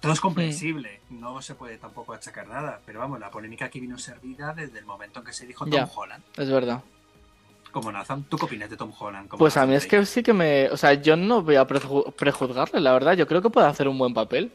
[0.00, 2.80] todo es comprensible, no se puede tampoco achacar nada.
[2.86, 5.88] Pero vamos, la polémica aquí vino servida desde el momento en que se dijo Tom
[5.94, 6.24] Holland.
[6.36, 6.82] Es verdad
[7.74, 8.22] como Nathan.
[8.24, 9.28] ¿Tú qué opinas de Tom Holland?
[9.36, 10.70] pues a mí es que sí que me.
[10.70, 13.14] O sea, yo no voy a prejuzgarle, la verdad.
[13.14, 14.52] Yo creo que puede hacer un buen papel.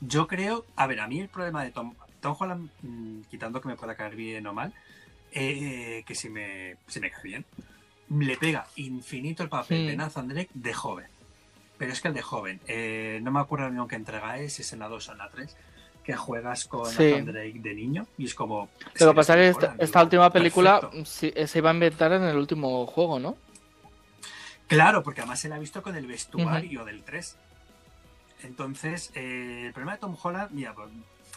[0.00, 0.64] Yo creo.
[0.76, 3.96] A ver, a mí el problema de Tom, Tom Holland, mm, quitando que me pueda
[3.96, 4.72] caer bien o mal,
[5.38, 7.44] eh, que si me, si me cae bien,
[8.08, 9.96] le pega infinito el papel de.
[9.96, 11.06] Nathan Drake de joven.
[11.76, 14.62] Pero es que el de joven, eh, no me acuerdo ni qué entrega es, si
[14.62, 15.56] es en la 2 o en la 3
[16.02, 18.70] que juegas con Drake de niño y es como...
[19.00, 22.86] Lo que pasa es que esta, última película se iba a inventar en el último
[22.86, 23.36] juego, ¿no?
[24.68, 27.36] Claro, porque además se la ha visto con el vestuario del 3.
[28.44, 30.88] Entonces, eh, el problema de Tom Holland, mira, pues,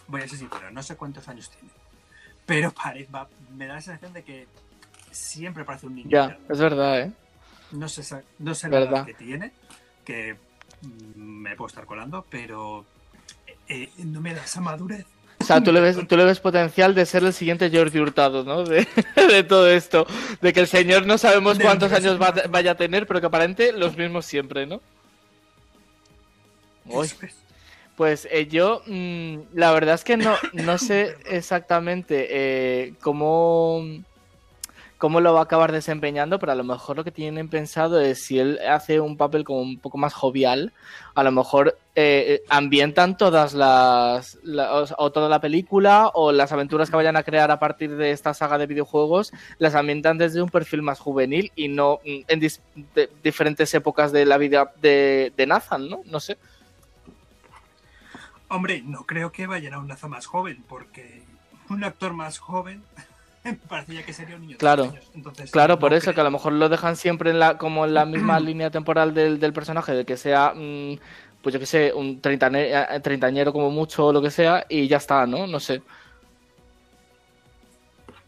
[0.07, 1.69] voy a ser sincero, no sé cuántos años tiene,
[2.49, 2.73] pero
[3.55, 4.47] me da la sensación de que
[5.11, 6.09] siempre parece un niño.
[6.09, 7.11] Ya, es verdad, ¿eh?
[7.71, 9.51] No sé, no sé la edad que tiene,
[10.03, 10.35] que
[10.81, 12.85] mm, me puedo estar colando, pero
[13.67, 15.05] eh, no me da esa madurez.
[15.37, 18.43] O sea, tú le, ves, tú le ves potencial de ser el siguiente Jordi Hurtado,
[18.43, 18.63] ¿no?
[18.63, 18.85] De,
[19.47, 20.07] todo esto.
[20.41, 23.95] De que el señor no sabemos cuántos años vaya a tener, pero que aparente los
[23.95, 24.81] mismos siempre, ¿no?
[27.99, 33.83] Pues eh, yo, mm, la verdad es que no, no sé exactamente eh, cómo
[34.97, 38.23] cómo lo va a acabar desempeñando, pero a lo mejor lo que tienen pensado es
[38.23, 40.71] si él hace un papel como un poco más jovial,
[41.13, 44.37] a lo mejor eh, ambientan todas las,
[44.97, 48.33] o, toda la película o las aventuras que vayan a crear a partir de esta
[48.33, 52.39] saga de videojuegos, las ambientan desde un perfil más juvenil y no en
[53.23, 56.01] diferentes épocas de la vida de, de Nathan, ¿no?
[56.05, 56.37] No sé.
[58.49, 61.23] Hombre, no creo que vayan a un Nathan más joven, porque
[61.69, 62.83] un actor más joven
[63.69, 64.93] parecía que sería un niño claro,
[65.51, 68.05] claro, por eso que a lo mejor lo dejan siempre en la, como en la
[68.05, 70.53] misma línea temporal del, del, personaje, de que sea,
[71.41, 74.97] pues yo que sé, un eh, treintañero como mucho o lo que sea, y ya
[74.97, 75.47] está, ¿no?
[75.47, 75.81] No sé.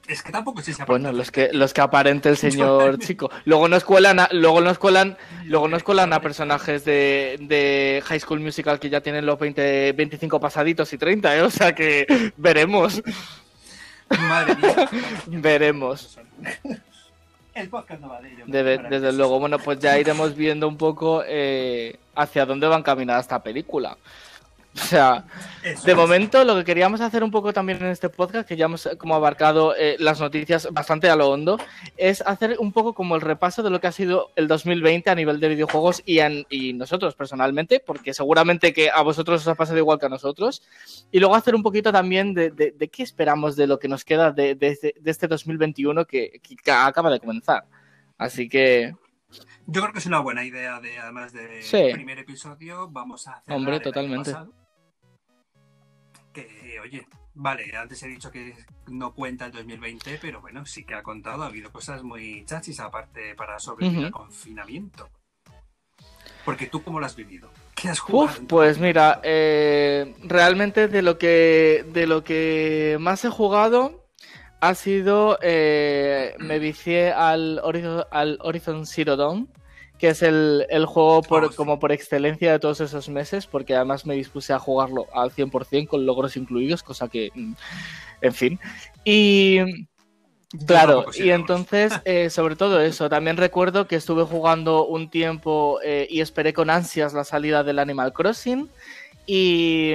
[0.08, 3.30] Es que tampoco se Bueno, los que, los que aparente el señor chico.
[3.46, 8.20] Luego no escuelan a, luego no escuelan, luego no escuelan a personajes de, de High
[8.20, 11.42] School Musical que ya tienen los 20, 25 pasaditos y 30, ¿eh?
[11.42, 13.02] O sea que veremos.
[14.10, 14.90] Madre mía.
[15.28, 16.20] Veremos.
[17.54, 18.46] El podcast no va de ello.
[18.48, 23.44] desde luego, bueno, pues ya iremos viendo un poco eh, hacia dónde va encaminada esta
[23.44, 23.98] película.
[24.82, 25.26] O sea,
[25.86, 28.90] de momento lo que queríamos hacer un poco también en este podcast, que ya hemos
[28.98, 31.60] como abarcado eh, las noticias bastante a lo hondo,
[31.98, 35.16] es hacer un poco como el repaso de lo que ha sido el 2020 a
[35.16, 39.78] nivel de videojuegos y, y nosotros personalmente, porque seguramente que a vosotros os ha pasado
[39.78, 40.64] igual que a nosotros,
[41.12, 44.32] y luego hacer un poquito también de, de, qué esperamos de lo que nos queda
[44.32, 47.66] de, este 2021 que, que, acaba de comenzar.
[48.18, 48.96] Así que
[49.66, 53.54] yo creo que es una buena idea de, además del primer episodio, vamos a hacer
[53.54, 54.34] Hombre, totalmente
[56.32, 58.56] que, oye, vale, antes he dicho que
[58.88, 62.80] no cuenta el 2020, pero bueno, sí que ha contado, ha habido cosas muy chachis
[62.80, 65.10] aparte para sobrevivir al confinamiento.
[66.44, 67.52] Porque tú, ¿cómo lo has vivido?
[67.76, 68.40] ¿Qué has jugado?
[68.48, 74.08] pues mira, eh, realmente de lo que de lo que más he jugado
[74.60, 79.50] ha sido eh, me vicié al Horizon, al Horizon Zero Dawn
[80.02, 84.08] que es el, juego por, oh, como por excelencia de todos esos meses, porque además
[84.08, 87.54] me dispuse a jugarlo al 100% con logros incluidos, cosa que, mm,
[88.22, 88.60] en fin.
[89.06, 89.60] Y
[90.66, 96.08] claro, y entonces, eh, sobre todo eso, también recuerdo que estuve jugando un tiempo eh,
[96.10, 98.70] y esperé con ansias la salida del Animal Crossing
[99.28, 99.94] y...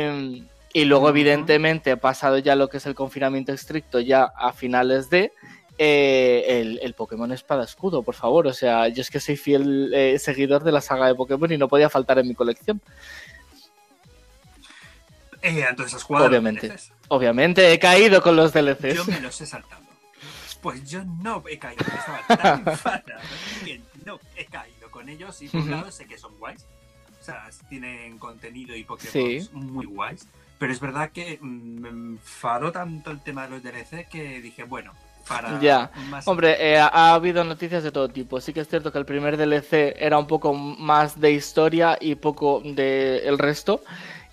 [0.73, 5.33] Y luego, evidentemente, pasado ya lo que es el confinamiento estricto, ya a finales de,
[5.79, 8.47] eh, el, Pokémon Espada Escudo, por favor.
[8.47, 11.59] O sea, yo es que soy fiel eh, seguidor de la saga de Pokémon y
[11.59, 12.81] no podía faltar en mi colección.
[15.43, 16.75] Eh, entonces has jugado Obviamente.
[17.09, 18.95] Obviamente, he caído con los DLCs.
[18.95, 19.83] Yo me los he saltado.
[20.63, 22.65] Pues yo no he caído, estaba tan
[24.05, 26.67] no he caído con ellos y por un lado sé que son guays.
[27.21, 30.27] O sea, tienen contenido y Pokémon muy guays.
[30.59, 34.65] Pero es verdad que mm, me enfadó tanto el tema de los DLC que dije,
[34.65, 34.93] bueno,
[35.61, 35.91] ya,
[36.25, 38.41] hombre, eh, ha, habido noticias de todo tipo.
[38.41, 42.15] Sí que es cierto que el primer DLC era un poco más de historia y
[42.15, 43.83] poco de el resto.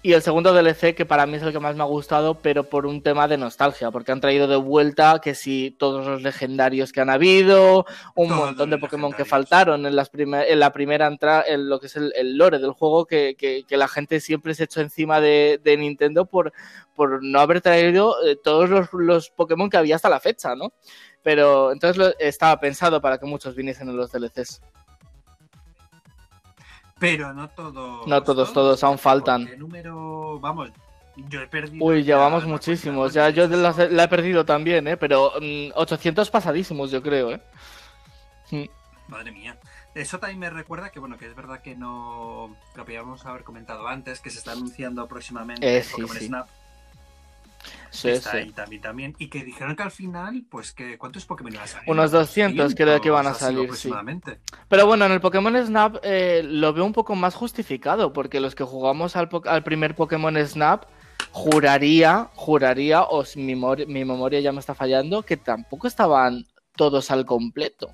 [0.06, 2.66] Y el segundo DLC, que para mí es el que más me ha gustado, pero
[2.66, 6.92] por un tema de nostalgia, porque han traído de vuelta que si todos los legendarios
[6.92, 11.08] que han habido, un Todos montón de Pokémon que faltaron en, las en la primera
[11.08, 14.20] entrada, en lo que es el, el lore del juego, que, que- que la gente
[14.20, 16.52] siempre se echó encima de, de Nintendo por,
[16.96, 20.74] por no haber traído eh, todos los, los Pokémon que había hasta la fecha, ¿no?
[21.22, 24.62] Pero entonces lo- estaba pensado para que muchos viniesen en los DLCs.
[27.04, 28.08] Pero no todos.
[28.08, 29.46] No todos, todos, aún faltan.
[29.46, 30.40] ¿Qué número?
[30.40, 30.72] Vamos,
[31.18, 31.84] yo he perdido.
[31.84, 33.14] Uy, llevamos muchísimos.
[33.14, 34.96] Ya yo la he perdido también, ¿eh?
[34.96, 37.42] Pero mm, 800 pasadísimos, yo creo, ¿eh?
[38.52, 38.64] Mm.
[39.10, 39.58] Madre mía.
[39.94, 42.56] Eso también me recuerda que, bueno, que es verdad que no.
[42.74, 46.28] Lo podíamos haber comentado antes, que se está anunciando próximamente Eh, sí, Pokémon sí.
[46.28, 46.48] Snap.
[47.90, 48.38] Sí, está sí.
[48.38, 49.16] ahí también, también.
[49.20, 51.90] Y que dijeron que al final, pues, que ¿cuántos Pokémon iban a salir?
[51.90, 54.32] Unos 200 creo que iban a 200 así salir, sí.
[54.68, 58.56] Pero bueno, en el Pokémon Snap eh, lo veo un poco más justificado, porque los
[58.56, 59.30] que jugamos al,
[59.64, 60.86] primer Pokémon Snap,
[61.32, 66.46] juraría, juraría, o si mi, mi memoria ya me está fallando, que tampoco estaban
[66.76, 67.94] todos al completo.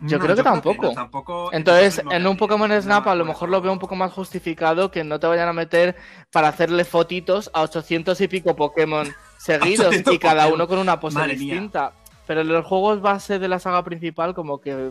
[0.00, 0.82] Yo creo que tampoco.
[0.82, 4.12] no, tampoco- Entonces, en un Pokémon Snap a lo mejor lo veo un poco más
[4.12, 5.96] justificado que no te vayan a meter
[6.30, 10.54] para hacerle fotitos a 800 y pico Pokémon seguidos 800 y cada Pokémon.
[10.54, 11.54] uno con una pose Madre mía.
[11.54, 11.92] distinta.
[12.26, 14.90] Pero en los juegos base de la saga principal como que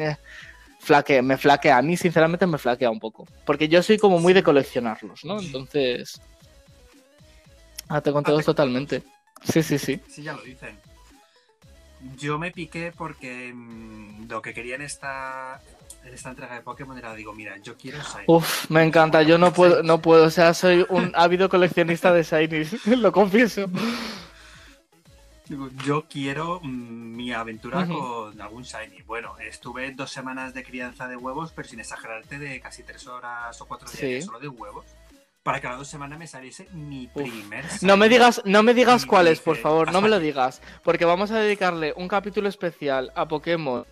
[0.00, 0.16] eh,
[0.80, 1.76] flaquea, me flaquea.
[1.78, 3.26] A mí sinceramente me flaquea un poco.
[3.44, 5.38] Porque yo soy como muy de coleccionarlos, ¿no?
[5.38, 6.20] Entonces...
[7.88, 9.02] Ah, te con Ah, te- totalmente.
[9.42, 10.00] Sí, sí, sí.
[10.08, 10.76] Sí, ya lo dicen.
[12.18, 15.60] Yo me piqué porque mm, lo que quería en esta,
[16.04, 18.24] en esta entrega de Pokémon era, digo, mira, yo quiero Shiny.
[18.26, 19.22] Uf, me encanta.
[19.22, 20.24] Yo no puedo, no puedo.
[20.24, 22.86] O sea, soy un ávido coleccionista de Shinies.
[22.98, 23.66] Lo confieso.
[25.84, 29.02] Yo quiero mm, mi aventura con algún Shiny.
[29.02, 33.60] Bueno, estuve dos semanas de crianza de huevos, pero sin exagerarte de casi tres horas
[33.60, 34.06] o cuatro Sí.
[34.06, 34.86] días solo de huevos.
[35.44, 38.72] Para que a las dos semanas me saliese mi primer No me digas, no me
[38.72, 40.62] digas cuáles, por favor, no me lo digas.
[40.82, 43.84] Porque vamos a dedicarle un capítulo especial a Pokémon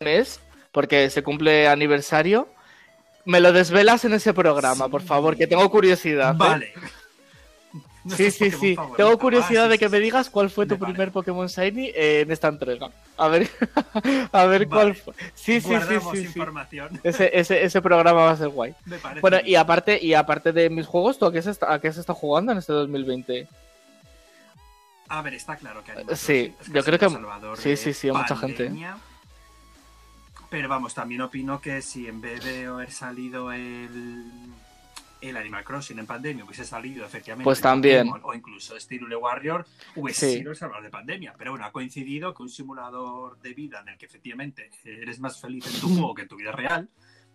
[0.00, 2.46] mes, porque se cumple aniversario.
[3.24, 6.36] Me lo desvelas en ese programa, por favor, que tengo curiosidad.
[6.60, 6.74] ¿eh?
[8.06, 8.74] Sí, sí, Pokémon sí.
[8.76, 8.96] favoritos.
[8.98, 11.10] Tengo curiosidad Ah, sí, de que me digas cuál fue tu Me primer.
[11.10, 12.90] Pokémon Shiny en esta entrega.
[13.16, 13.48] A ver,
[14.32, 15.14] a ver cuál fue.
[15.34, 16.24] Sí, sí, sí, sí, sí.
[16.26, 17.00] información.
[17.02, 18.74] Ese, ese, ese programa va a ser guay.
[18.84, 19.48] Me parece Bueno, bien.
[19.48, 22.00] y aparte, y aparte de mis juegos, ¿tú a qué se está, a qué se
[22.00, 23.48] está jugando en este 2020?
[25.08, 28.12] A ver, está claro que Animal Sí, yo creo que- salvador sí, sí, sí, a
[28.14, 28.70] mucha gente.
[30.50, 34.22] Pero vamos, también opino que si en vez de haber salido el,
[35.28, 38.06] el Animal Crossing en pandemia hubiese salido efectivamente Pues el también.
[38.08, 40.38] Pokémon o incluso Steel Warrior, hubiese Sí.
[40.38, 41.34] sido el salvador de pandemia.
[41.38, 45.40] Pero bueno, ha coincidido que un simulador de vida en el que efectivamente eres más
[45.40, 46.88] feliz en tu juego que en tu vida real,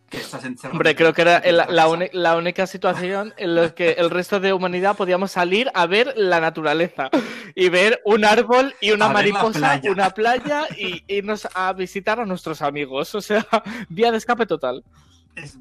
[0.10, 0.74] que estás encerrado.
[0.78, 1.68] Hombre, creo que era tu la,
[2.14, 6.40] la única situación en la que el resto de humanidad podíamos salir a ver la
[6.40, 7.12] naturaleza
[7.54, 9.92] y ver un árbol y una A mariposa, playa.
[9.92, 13.14] una playa y irnos a visitar a nuestros amigos.
[13.14, 13.46] O sea,
[13.90, 14.84] vía de escape total.
[15.36, 15.58] Es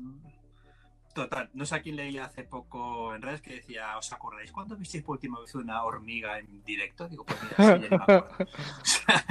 [1.23, 1.51] total.
[1.55, 5.05] No sé a quién leía hace poco en redes que decía, ¿os acordáis cuando visteis
[5.05, 7.09] por última vez una hormiga en directo?
[7.09, 8.29] Digo, pues mira, sí, ya me acuerdo.
[8.81, 9.25] O sea,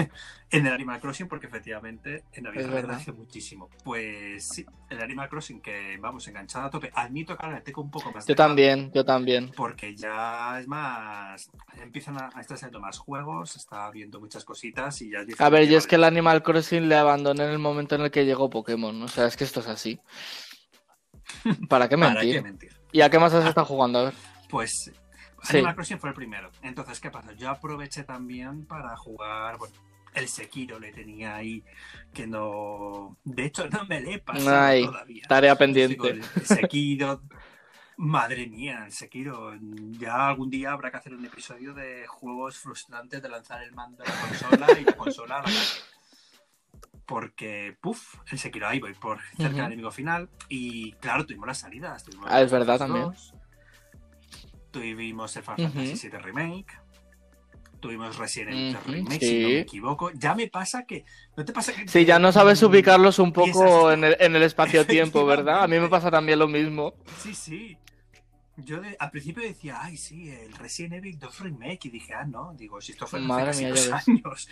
[0.50, 3.70] en el Animal Crossing, porque efectivamente en la vida real hace muchísimo.
[3.84, 6.92] Pues sí, el Animal Crossing que vamos enganchado a tope.
[6.94, 9.52] Admito que ahora le tengo un poco más de Yo también, yo también.
[9.56, 11.52] porque ya es más.
[11.82, 15.68] Empiezan a, estar saliendo más juegos, está viendo muchas cositas y ya es A ver,
[15.68, 16.08] yo es que el.
[16.08, 19.02] Animal Crossing le abandoné en el momento en el que llegó Pokémon.
[19.02, 20.00] O sea, es que esto es así.
[21.70, 22.34] ¿Para qué ¿Para mentir?
[22.36, 22.72] qué mentir?
[22.92, 24.00] ¿Y a qué más has estado jugando?
[24.00, 24.14] A ver.
[24.50, 24.92] Pues
[25.44, 25.58] Sí.
[25.58, 26.52] Animal Crossing fue el primero.
[26.62, 27.32] Entonces, ¿qué pasa?
[27.34, 29.74] Yo aproveché también para jugar, bueno,
[30.14, 31.64] el Sekiro le tenía ahí
[32.14, 33.18] que no...
[33.24, 35.24] De hecho, no me le he pasado Ay, todavía.
[35.28, 36.10] Tarea pendiente.
[36.10, 37.22] el Sekiro...
[38.00, 39.54] Madre mía, el Sekiro.
[39.92, 44.04] Ya algún día habrá que hacer un episodio de juegos frustrantes de lanzar el mando
[44.04, 45.58] a la consola y la consola a la calle.
[47.08, 50.30] Porque, puff, el Sekiro ahí voy por cerca del enemigo final.
[50.50, 52.04] Y claro, tuvimos las salidas.
[52.04, 53.06] Tuvimos Ah, es verdad también.
[53.06, 53.34] 2,
[54.72, 55.72] Tuvimos el Final.
[55.72, 56.80] Fantasy VII Remake.
[57.80, 59.28] Tuvimos Resident Evil Remake, sí.
[59.28, 60.12] si no me equivoco.
[60.12, 61.06] Ya me pasa que.
[61.36, 61.88] ¿No te pasa que.?
[61.88, 65.64] Sí, ya no sabes ubicarlos un poco en el, en el espacio-tiempo, ¿verdad?
[65.64, 66.94] A mí me pasa también lo mismo.
[67.22, 67.78] Sí, sí.
[68.58, 71.86] Yo de- al principio decía, ay, sí, el Resident Evil 2 Remake.
[71.86, 72.54] Y dije, ah, no.
[72.56, 73.90] Digo, si esto fue hace Madre casi mía, dos
[74.26, 74.50] ves.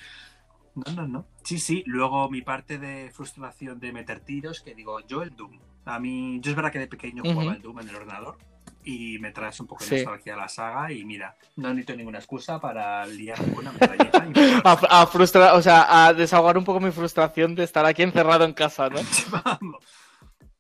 [0.75, 1.25] No, no, no.
[1.43, 1.83] Sí, sí.
[1.85, 5.59] Luego mi parte de frustración de meter tiros, que digo, yo el Doom.
[5.85, 8.38] A mí, yo es verdad que de pequeño jugaba el Doom en el ordenador.
[8.83, 9.95] Y me traes un poco de Sí.
[9.97, 10.91] nostalgia a la saga.
[10.91, 14.27] Y mira, no necesito ninguna excusa para liar una metralleta.
[14.27, 14.33] y
[14.63, 18.43] A, a frustrar, o sea, a desahogar un poco mi frustración de estar aquí encerrado
[18.45, 18.99] en casa, ¿no?
[19.43, 19.84] Vamos.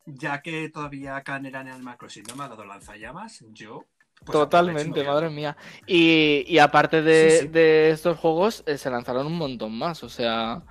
[0.05, 3.85] ya que todavía acá en Animal Crossing no me ha dado lanzallamas, yo.
[4.25, 5.55] Pues Totalmente, madre mía.
[5.87, 7.47] Y, y aparte de, Sí, sí.
[7.47, 10.61] de estos juegos, eh, se lanzaron un montón más, o sea.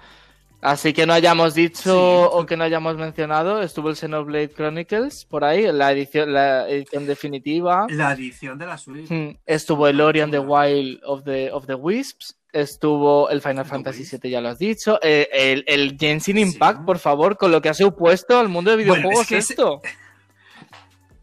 [0.61, 2.29] Así que no hayamos dicho Sí.
[2.33, 7.07] o que no hayamos mencionado, estuvo el Xenoblade Chronicles por ahí, la edición, la edición
[7.07, 7.87] definitiva.
[7.91, 9.11] La edición de la Switch.
[9.11, 12.37] Mm, Estuvo el Ori and the Wild of the, of the Wisps.
[12.51, 14.05] Estuvo el Final Fantasy.
[14.17, 14.99] VII, ya lo has dicho.
[15.03, 18.77] Eh, el, el Genshin Impact, por favor, con lo que ha supuesto al mundo de
[18.87, 19.55] Bueno, videojuegos es que ese-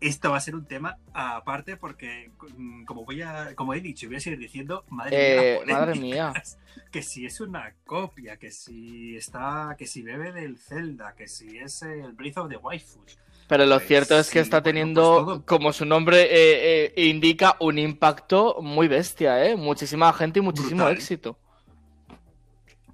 [0.02, 0.32] esto.
[0.32, 4.18] Va a ser un tema aparte porque, mm, como voy a, como he dicho voy
[4.18, 6.60] a seguir diciendo, madre Eh, mía, madre polémicas.
[6.92, 11.58] que si es una copia, que si está, que si bebe del Zelda, que si
[11.60, 13.20] es el Breath of the Waifus.
[13.48, 15.46] Pero lo Pues cierto es que sí, está bueno, teniendo, pues todo.
[15.46, 19.56] como su nombre eh, eh, indica, un impacto muy bestia, ¿eh?
[19.58, 20.94] Muchísima gente y muchísimo Brutal.
[20.94, 21.38] éxito.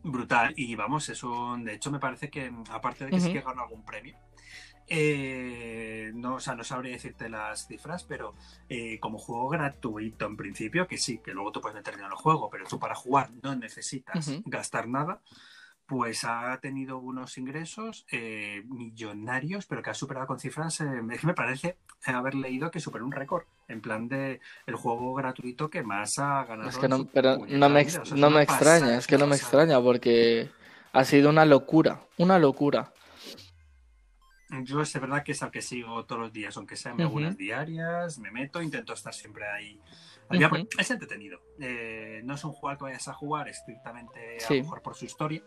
[0.03, 0.53] Brutal.
[0.55, 1.64] Y vamos, es un.
[1.66, 3.34] De hecho, me parece que, aparte de que sí Ujú.
[3.34, 4.16] que ganó algún premio,
[4.88, 8.33] eh, no, o sea, no sabría decirte las cifras, pero
[8.69, 12.11] eh, como juego gratuito en principio, que sí, que luego tú puedes meter en el
[12.11, 15.21] juego, pero tú para jugar no necesitas gastar nada,
[15.85, 20.81] pues ha tenido unos ingresos eh, millonarios, pero que ha superado con cifras.
[20.81, 20.85] eh,
[21.23, 25.83] me parece haber leído que superó un récord, en plan de el juego gratuito que
[25.83, 26.69] más ha ganado.
[26.69, 27.99] Es que no, pero no me, vida.
[27.99, 30.49] ex- O sea, es no me extraña, es que no me extraña porque
[30.93, 32.91] ha sido una locura, una locura.
[34.64, 38.18] Yo es verdad que es al que sigo todos los días, aunque sean algunas diarias,
[38.20, 39.80] me meto, intento estar siempre ahí.
[40.30, 41.39] al día, Es entretenido.
[41.60, 45.06] Eh, no es un juego que vayas a jugar estrictamente a lo mejor por su
[45.06, 45.41] historia.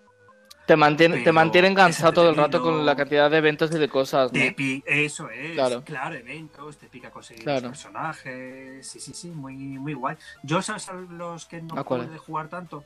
[0.66, 3.72] Te mantiene, te Pero mantiene es enganchado todo el rato con la cantidad de eventos
[3.74, 4.38] y de cosas, ¿no?
[4.86, 5.82] Eso es, Claro.
[5.82, 6.14] claro.
[6.14, 7.62] eventos, te pica conseguir Claro.
[7.62, 8.86] los personajes.
[8.86, 10.16] Sí, sí, sí, muy, muy guay.
[10.44, 12.84] Yo, ¿sabes a los que no pude jugar tanto?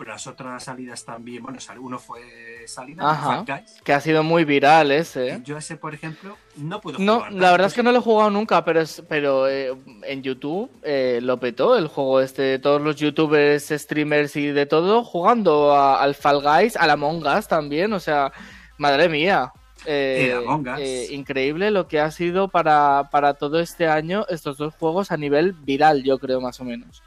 [0.00, 1.42] Pero las otras salidas también.
[1.42, 2.20] Bueno, uno fue
[2.66, 3.44] salida, Ajá.
[3.46, 3.82] Guys.
[3.84, 5.42] Que ha sido muy viral ese.
[5.44, 7.32] Yo ese, por ejemplo, no pude No, jugar.
[7.34, 10.70] la verdad es que no lo he jugado nunca, pero es, pero eh, en YouTube
[10.82, 16.00] eh, lo petó el juego este, todos los youtubers, streamers y de todo jugando a-
[16.02, 18.32] al Fall Guys, al Among Us también, o sea,
[18.78, 19.52] madre mía.
[19.84, 20.34] eh,
[20.78, 25.16] eh, increíble lo que ha sido para, para todo este año estos dos juegos a
[25.18, 27.02] nivel viral, yo creo, más o menos.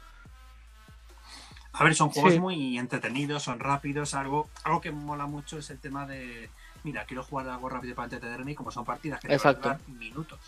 [1.74, 2.38] A ver, son juegos Sí.
[2.40, 4.14] muy entretenidos, son rápidos.
[4.14, 6.48] Algo, algo que mola mucho es el tema de.
[6.84, 9.52] Mira, quiero jugar algo rápido para entretenerme y como son partidas que te van a
[9.54, 10.38] durar minutos,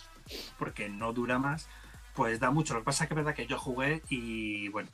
[0.58, 1.66] porque no dura más,
[2.14, 2.74] pues da mucho.
[2.74, 4.88] Lo que pasa es que es verdad que yo jugué y bueno,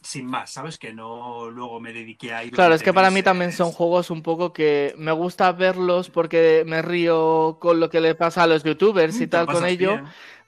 [0.00, 0.78] sin más, ¿sabes?
[0.78, 2.52] Que no luego me dediqué a ir.
[2.52, 3.24] Claro, es que para mí meses.
[3.24, 8.00] también son juegos un poco que me gusta verlos porque me río con lo que
[8.00, 9.92] le pasa a los youtubers y lo tal con ello.
[9.94, 10.06] bien.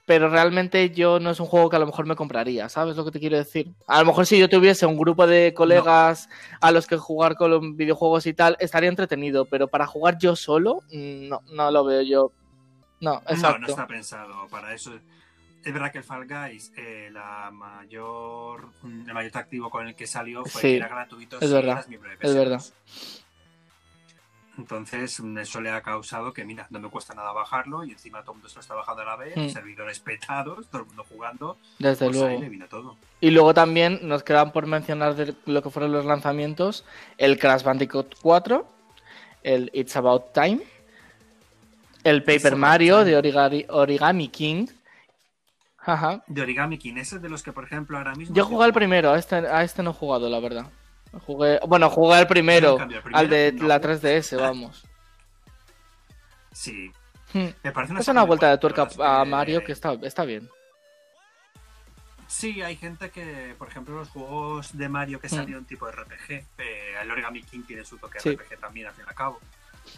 [0.09, 3.05] Pero realmente yo no es un juego que a lo mejor me compraría, ¿sabes lo
[3.05, 3.75] que te quiero decir?
[3.85, 6.29] A lo mejor si yo tuviese un grupo de colegas
[6.61, 10.35] a los que jugar con los videojuegos y tal, estaría entretenido, pero para jugar yo
[10.35, 12.31] solo, no, no lo veo yo.
[13.01, 14.95] No, No, está pensado para eso.
[15.63, 20.07] Es verdad que el Fall Guys, eh, la mayor, el mayor atractivo con el que
[20.07, 21.37] salió fue Sí, que era gratuito.
[21.39, 21.85] es verdad,
[22.19, 22.63] es verdad.
[24.65, 24.69] PS2.
[24.79, 28.21] Entonces, mm, eso le ha causado que, mira, no me cuesta nada bajarlo y encima
[28.21, 29.49] todo el mundo se lo está bajando a la vez, Mm.
[29.49, 31.57] servidores petados, todo el mundo jugando.
[31.79, 32.41] Desde pues ahí luego.
[32.41, 32.97] le vino todo.
[33.21, 36.85] Y luego también nos quedan por mencionar de lo que fueron los lanzamientos,
[37.17, 38.67] el Crash Bandicoot 4,
[39.43, 40.59] el It's About Time,
[42.03, 44.67] el Paper Mario de Origami, Origami King.
[45.79, 46.23] Ajá.
[46.27, 48.35] De Origami King, ese es de los que, por ejemplo, ahora mismo.
[48.35, 50.65] Yo jugué al primero, a este, a este no he jugado, la verdad.
[51.25, 53.67] Jugué, bueno, jugué al primero, cambio, al de no.
[53.67, 54.85] la 3DS, vamos.
[56.51, 56.91] Sí,
[57.33, 57.47] Hmm.
[57.63, 60.49] me parece una Es una vuelta de tuerca a Mario que está, está bien.
[62.27, 65.31] Sí, hay gente que, por ejemplo, los juegos de Mario que Mm.
[65.31, 68.29] salieron tipo RPG, eh, el Origami King tiene su toque Sí.
[68.35, 69.39] RPG también, al fin y al cabo.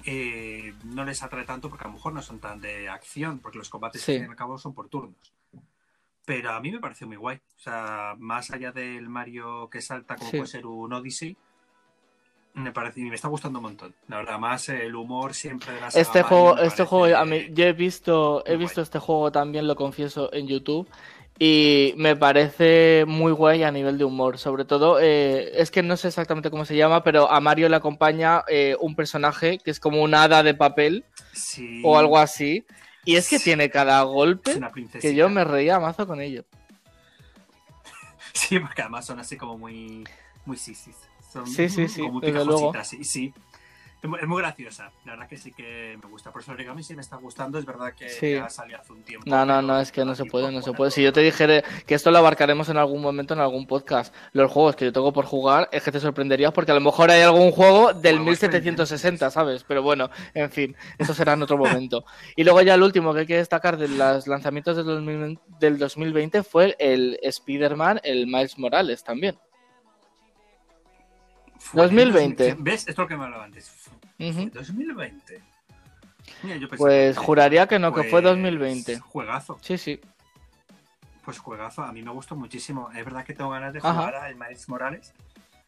[0.06, 3.58] eh, no les atrae tanto porque a lo mejor no son tan de acción, porque
[3.58, 4.14] los combates Sí.
[4.14, 5.34] al fin y al cabo son por turnos.
[6.32, 7.36] Pero a mí me pareció muy guay.
[7.58, 10.38] O sea, más allá del Mario que salta como Sí.
[10.38, 11.36] puede ser un Odyssey,
[12.54, 13.94] me parece y me está gustando un montón.
[14.08, 17.48] La verdad, más el humor siempre de la saga Este juego, este juego, a mí,
[17.52, 18.84] yo he visto, he visto guay.
[18.84, 20.88] este juego también, lo confieso, en YouTube.
[21.38, 24.38] Y me parece muy guay a nivel de humor.
[24.38, 27.76] Sobre todo, eh, es que no sé exactamente cómo se llama, pero a Mario le
[27.76, 31.04] acompaña eh, un personaje que es como una hada de papel
[31.34, 32.64] Sí, o algo así.
[33.06, 34.60] Y es que tiene cada golpe
[35.00, 36.46] que yo me reía mazo con ello.
[38.34, 40.06] Sí, porque además son así como muy,
[40.46, 40.96] muy sisis.
[41.34, 42.74] Son Sí, sí, sí, como desde luego.
[42.84, 43.34] sí, sí.
[44.04, 46.32] Es muy graciosa, la verdad que sí que me gusta.
[46.32, 48.34] Por eso Origami sí me está gustando, es verdad que Sí.
[48.34, 49.30] ya salió hace un tiempo.
[49.30, 50.90] No, no, no, es que no se puede, no se puede.
[50.90, 54.50] Si yo te dijera que esto lo abarcaremos en algún momento en algún podcast, los
[54.52, 57.22] juegos que yo tengo por jugar, es que te sorprenderías porque a lo mejor hay
[57.22, 59.64] algún juego del Juegos 1760, ¿sabes?
[59.66, 62.04] Pero bueno, en fin, eso será en otro momento.
[62.36, 65.78] Y luego ya el último que hay que destacar de los lanzamientos del 2020, del
[65.78, 69.38] 2020 fue el Spider-Man, el Miles Morales también.
[71.60, 72.44] Fue en 2020.
[72.50, 72.80] 2000, ¿Ves?
[72.82, 73.81] Esto es lo que me hablaba antes.
[74.22, 74.50] Fue Ujú.
[74.54, 75.42] 2020.
[76.44, 79.00] Mira, yo pensé Pues que- juraría que no, que fue pues, 2020.
[79.00, 79.58] Juegazo.
[79.62, 80.00] Sí, sí.
[81.26, 82.90] Pues juegazo, a mí me gustó muchísimo.
[82.92, 83.94] Es verdad que tengo ganas de Ajá.
[83.94, 85.14] jugar al Miles Morales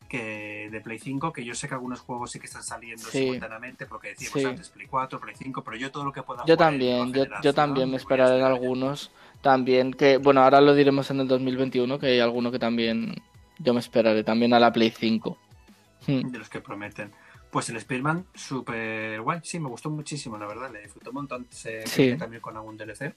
[0.09, 3.19] que de Play 5, que yo sé que algunos juegos sí que están saliendo Sí.
[3.19, 4.45] simultáneamente, porque decíamos Sí.
[4.45, 7.53] antes Play 4, Play 5, pero yo todo lo que pueda Yo jugar también, yo,
[7.53, 9.11] también me esperaré en algunos.
[9.41, 13.15] También, que bueno, ahora lo diremos en el 2021, que hay alguno que también
[13.57, 15.37] yo me esperaré, también a la Play 5.
[16.05, 16.29] Hmm.
[16.31, 17.11] de los que prometen.
[17.53, 19.39] Pues el Spearman, súper guay.
[19.43, 20.71] Sí, me gustó muchísimo, la verdad.
[20.73, 21.45] Le disfruté un montón.
[21.51, 22.17] Se Sí.
[22.17, 23.13] también con algún DLC.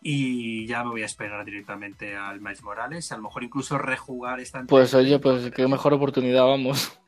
[0.00, 3.12] Y ya me voy a esperar directamente al Miles Morales.
[3.12, 6.98] A lo mejor incluso rejugar esta Pues oye, pues qué mejor oportunidad, vamos.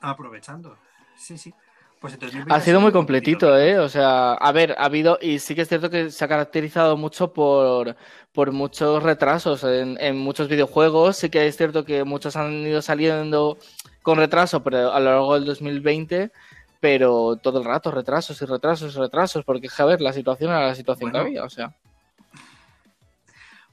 [0.00, 0.78] Aprovechando.
[1.16, 1.52] Sí, sí.
[2.00, 3.84] Pues 2020 Ha sido muy completito, completito, ¿eh?
[3.84, 6.96] O sea, a ver, ha habido, y sí que es cierto que se ha caracterizado
[6.96, 7.96] mucho por,
[8.32, 11.16] por muchos retrasos en, en muchos videojuegos.
[11.16, 13.58] Sí que es cierto que muchos han ido saliendo
[14.02, 16.30] con retraso, pero a lo largo del 2020,
[16.80, 20.66] pero todo el rato retrasos y retrasos y retrasos, porque, a ver, la situación era
[20.66, 21.24] la situación Bueno.
[21.24, 21.74] que había, o sea.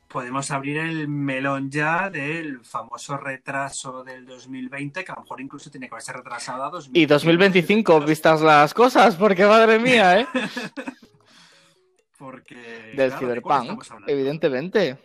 [0.09, 5.69] Podemos abrir el melón ya del famoso retraso del 2020, que a lo mejor incluso
[5.69, 6.97] tiene que haberse retrasado a 2025.
[6.97, 10.27] Y 2025, vistas las cosas, porque madre mía, ¿eh?
[12.17, 12.93] Porque.
[12.95, 14.97] Del claro, ¿de cuál Cyberpunk, evidentemente.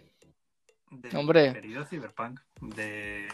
[0.90, 1.52] Del Hombre.
[1.52, 2.40] querido Cyberpunk.
[2.60, 3.28] De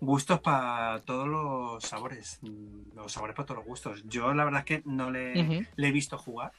[0.00, 2.38] gustos para todos los sabores.
[2.42, 4.02] mm, Los sabores para todos los gustos.
[4.06, 6.52] Yo la verdad es que no le, he visto jugar.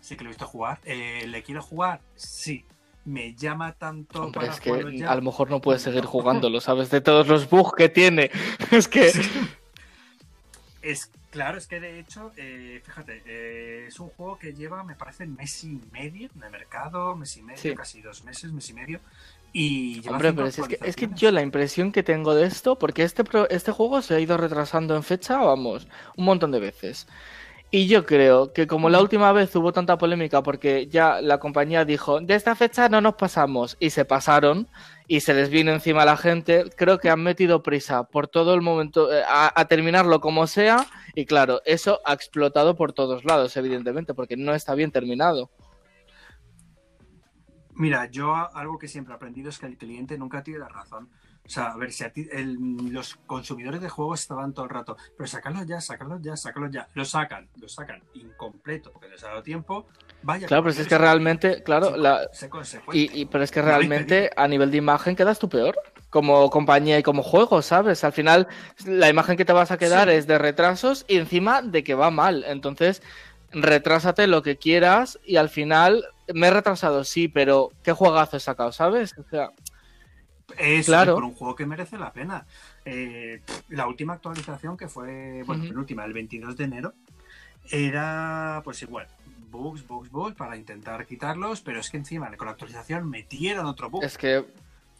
[0.00, 0.80] Sí que lo he visto jugar.
[0.84, 2.00] Eh, ¿Le quiero jugar?
[2.14, 2.64] Sí.
[3.06, 5.10] ¿Me llama tanto Hombre, para es que ya?
[5.10, 6.90] a lo mejor no puedes seguir jugándolo, ¿sabes?
[6.90, 8.30] De todos los bugs que tiene.
[8.70, 9.12] Es que.
[10.82, 14.94] Es claro, es que de hecho, eh, fíjate, eh, es un juego que lleva, me
[14.94, 17.74] parece, mes y medio en el mercado, mes y medio, Sí.
[17.74, 19.00] casi dos meses, mes y medio.
[19.56, 23.04] Y Hombre, pero es que, es que yo la impresión que tengo de esto, porque
[23.04, 25.86] este, este juego se ha ido retrasando en fecha, vamos,
[26.16, 27.06] un montón de veces.
[27.70, 31.84] Y yo creo que como la última vez hubo tanta polémica porque ya la compañía
[31.84, 34.66] dijo, de esta fecha no nos pasamos, y se pasaron,
[35.06, 38.54] y se les vino encima a la gente, creo que han metido prisa por todo
[38.54, 40.84] el momento eh, a, a terminarlo como sea,
[41.14, 45.48] y claro, eso ha explotado por todos lados, evidentemente, porque no está bien terminado.
[47.76, 51.08] Mira, yo algo que siempre he aprendido es que el cliente nunca tiene la razón.
[51.46, 52.56] O sea, a ver, si a ti, el-
[52.90, 56.88] los consumidores de juegos estaban todo el rato, pero sacarlo ya, sacarlo ya, sacarlo ya.
[56.94, 59.86] Lo sacan, lo sacan incompleto porque les ha dado tiempo.
[60.22, 62.26] Vaya, Claro, pero si es que realmente, claro, la.
[62.92, 65.76] Y, y- pero es que realmente a nivel de imagen quedas tú peor
[66.08, 68.04] como compañía y como juego, ¿sabes?
[68.04, 68.46] Al final
[68.86, 70.14] la imagen que te vas a quedar Sí.
[70.14, 72.44] es de retrasos y encima de que va mal.
[72.46, 73.02] Entonces,
[73.54, 78.40] retrásate lo que quieras y al final me he retrasado, sí, pero qué juegazo he
[78.40, 79.14] sacado, ¿sabes?
[79.18, 79.50] O sea,
[80.58, 81.14] Es Claro.
[81.14, 82.46] por un juego que merece la pena.
[82.84, 85.68] Eh, la última actualización, que fue, bueno, Ujú.
[85.72, 86.92] penúltima, el 22 de enero,
[87.70, 89.06] era pues igual,
[89.50, 93.88] bugs, bugs, bugs, para intentar quitarlos, pero es que encima con la actualización metieron otro
[93.88, 94.04] bug.
[94.04, 94.46] es que O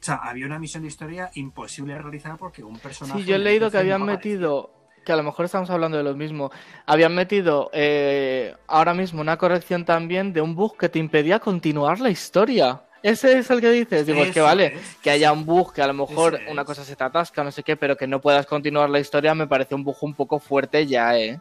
[0.00, 3.20] sea, había una misión de historia imposible de realizar porque un personaje...
[3.20, 4.70] sí, yo he leído que habían metido,
[5.04, 6.50] que a lo mejor estamos hablando de lo mismo,
[6.86, 12.00] habían metido eh, ahora mismo una corrección también de un bug que te impedía continuar
[12.00, 12.82] la historia.
[13.02, 14.96] Ese es el que dices, digo, es que vale, es.
[15.02, 16.66] que haya un bug que a lo mejor Ese una es.
[16.66, 19.46] cosa se te atasca, no sé qué, pero que no puedas continuar la historia me
[19.46, 21.38] parece un bug un poco fuerte ya, ¿eh?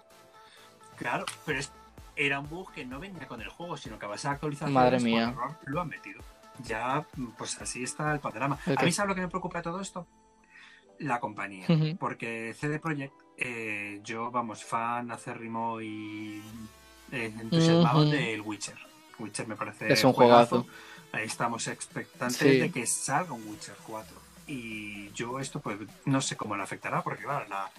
[0.97, 1.72] Claro, pero es-
[2.16, 4.74] era un bug que no venía con el juego, sino que a base de actualizaciones
[4.74, 5.30] Madre por mía.
[5.30, 6.22] error, lo han metido.
[6.66, 7.03] Ya,
[7.38, 8.59] pues así está el panorama.
[8.68, 10.05] El ¿A mí sabes lo que me preocupa de todo esto?
[10.99, 11.66] La compañía.
[11.99, 16.41] Porque CD Projekt, eh, yo, vamos, fan acérrimo y
[17.11, 18.77] eh, entusiasmado del Witcher.
[19.19, 20.65] Witcher me parece Es un juegazo.
[21.11, 22.59] Ahí estamos expectantes Sí.
[22.59, 24.17] de que salga un Witcher 4.
[24.47, 27.69] Y yo esto, pues, no sé cómo le afectará, porque claro, la,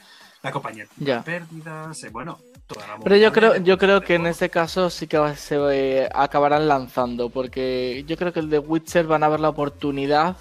[0.43, 1.23] la compañía tiene Ya.
[1.23, 5.07] pérdidas, eh, bueno, toda la Pero yo creo, yo creo que en este caso sí
[5.07, 9.41] que se eh, acabarán lanzando, porque yo creo que el de Witcher van a ver
[9.41, 10.37] la oportunidad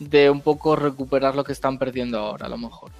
[0.00, 2.90] de un poco recuperar lo que están perdiendo ahora, a lo mejor.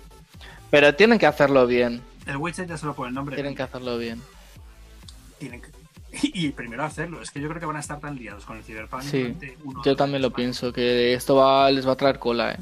[0.70, 3.34] Pero tienen que hacerlo bien, El Witcher ya solo por el nombre.
[3.36, 4.20] tienen que hacerlo bien.
[5.38, 5.68] tienen que-
[6.34, 7.20] Y primero hacerlo.
[7.22, 9.02] Es que yo creo que van a estar tan liados con el Cyberpunk.
[9.02, 12.56] Sí, uno Yo también lo pienso, que esto va, les va a traer cola, ¿eh?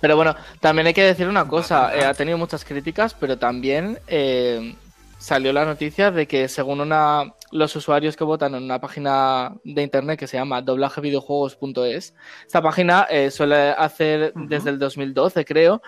[0.00, 3.98] Pero bueno, también hay que decir una cosa, eh, ha tenido muchas críticas, pero también
[4.06, 4.76] eh,
[5.18, 9.82] salió la noticia de que según una los usuarios que votan en una página de
[9.82, 12.12] internet que se llama doblajevideojuegos.es,
[12.46, 15.80] esta página eh, suele hacer desde el 2012, creo,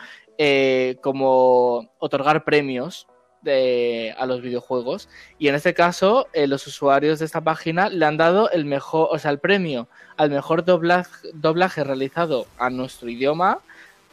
[1.02, 3.06] como otorgar premios
[3.42, 5.08] de, a los videojuegos.
[5.38, 9.18] Y en este caso, los usuarios de esta página le han dado el mejor, o
[9.18, 13.60] sea, el premio al mejor doblaje, doblaje realizado a nuestro idioma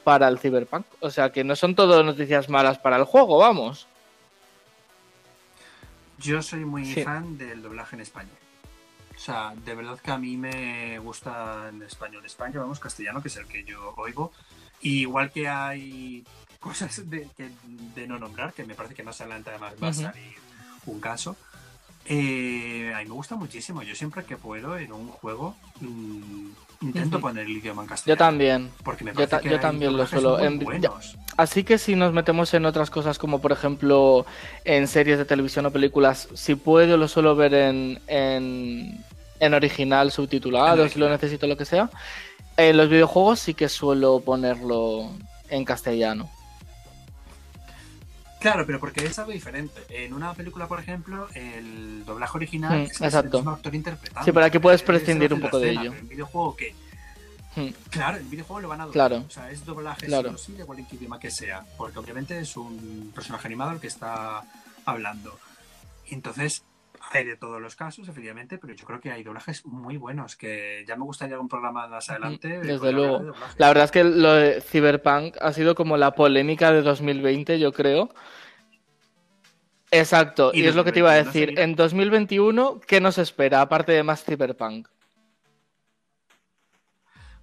[0.04, 0.86] para el Cyberpunk.
[1.00, 3.88] O sea que no son todo noticias malas para el juego, vamos.
[6.20, 8.38] Yo soy muy fan del doblaje en español.
[9.16, 13.30] O sea, de verdad que a mí me gusta en español España, vamos, castellano, que
[13.30, 14.32] es el que yo oigo.
[14.92, 16.24] Igual que hay
[16.60, 17.28] cosas de,
[18.08, 20.36] no nombrar, que me parece que más adelante además va a salir
[20.86, 21.36] un caso.
[22.08, 23.82] Eh, a mí me gusta muchísimo.
[23.82, 26.50] Yo siempre que puedo en un juego mm,
[26.82, 28.16] intento poner el idioma en castellano.
[28.16, 28.72] Yo también.
[28.84, 30.38] Porque me yo, yo también lo suelo.
[31.38, 34.26] así que si nos metemos en otras cosas como por ejemplo
[34.66, 40.88] en series de televisión o películas, si puedo lo suelo ver en, en, original subtitulado,
[40.90, 41.90] si lo necesito lo que sea.
[42.58, 45.10] En los videojuegos sí que suelo ponerlo
[45.50, 46.30] en castellano.
[48.40, 49.82] Claro, pero porque es algo diferente.
[49.90, 53.40] En una película, por ejemplo, el doblaje original hmm, es, exacto.
[53.40, 54.24] un actor interpretando.
[54.24, 55.94] Sí, pero aquí puedes prescindir un poco de ello.
[55.94, 56.76] En videojuego, ¿qué?
[57.56, 57.70] Hmm.
[57.90, 59.10] Claro, en videojuego lo van a doblar.
[59.10, 59.26] Claro.
[59.28, 60.38] O sea, es doblaje claro.
[60.38, 61.66] sí de cualquier idioma que sea.
[61.76, 64.44] Porque obviamente es un personaje animado el que está
[64.86, 65.40] hablando.
[66.12, 66.64] Entonces,
[67.18, 70.84] hay de todos los casos, efectivamente, pero yo creo que hay doblajes muy buenos, que
[70.88, 72.60] ya me gustaría un programa más adelante.
[72.60, 73.34] Desde luego.
[73.58, 77.72] la verdad es que lo de Cyberpunk ha sido como la polémica de 2020, yo
[77.72, 78.10] creo.
[79.92, 81.60] Exacto, y, es lo que te iba a decir.
[81.60, 84.88] En 2021, ¿qué nos espera aparte de más Cyberpunk?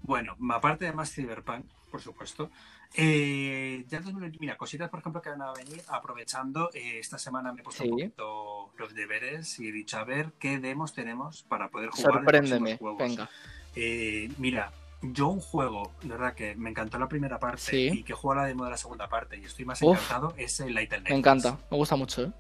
[0.02, 2.50] Bueno, aparte de más Cyberpunk, por supuesto,
[2.94, 4.00] eh, ya
[4.38, 6.70] mira, cositas, por ejemplo, que van a venir aprovechando.
[6.74, 10.32] Eh, esta semana me he puesto un poquito los deberes y he dicho a ver
[10.38, 12.14] qué demos tenemos para poder jugar.
[12.14, 13.30] Sorpréndeme, venga.
[13.74, 18.12] Eh, mira, yo un juego, de verdad que me encantó la primera parte y que
[18.12, 21.16] juego la demo de la segunda parte y estoy más encantado es el Light Me
[21.16, 22.22] encanta, me gusta mucho.
[22.22, 22.32] ¿eh?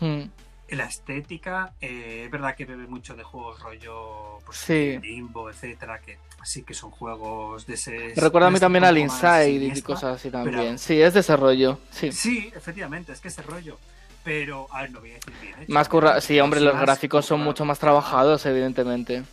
[0.00, 0.30] Hmm.
[0.72, 6.62] La estética, es verdad que bebe mucho de juegos rollo pues, Limbo, etcétera, que sí
[6.62, 8.14] que son juegos de ese.
[8.16, 10.78] Recuerda a mí también al Inside y cosas así también.
[10.78, 11.78] sí, es de ese rollo.
[11.90, 12.10] Sí.
[12.10, 13.78] sí, efectivamente, es que ese rollo.
[14.24, 15.54] Pero, a ver, no voy a decir bien.
[15.68, 19.24] Más curra sí, hombre, los gráficos son mucho más trabajados, evidentemente.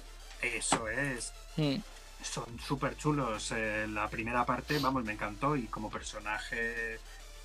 [0.41, 1.31] Eso es.
[1.57, 1.77] Hmm.
[2.21, 3.53] Son súper chulos.
[3.55, 5.55] Eh, la primera parte, vamos, me encantó.
[5.55, 6.99] Y como personaje.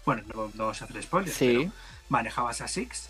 [0.07, 1.37] Bueno, no, vamos a hacer spoilers.
[1.37, 1.71] Sí.
[2.09, 3.09] manejabas a Six,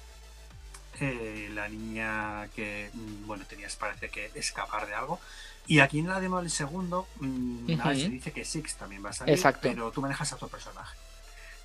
[1.00, 5.20] eh, la niña que, mm, bueno, tenías parece que escapar de algo.
[5.66, 9.12] Y aquí en la demo del segundo, mm, se dice que Six también va a
[9.14, 10.96] salir, pero tú manejas a tu personaje.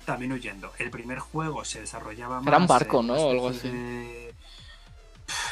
[0.04, 0.72] También huyendo.
[0.78, 2.46] El primer juego se desarrollaba más.
[2.46, 3.14] Era un barco, ¿no?
[3.14, 3.70] algo así.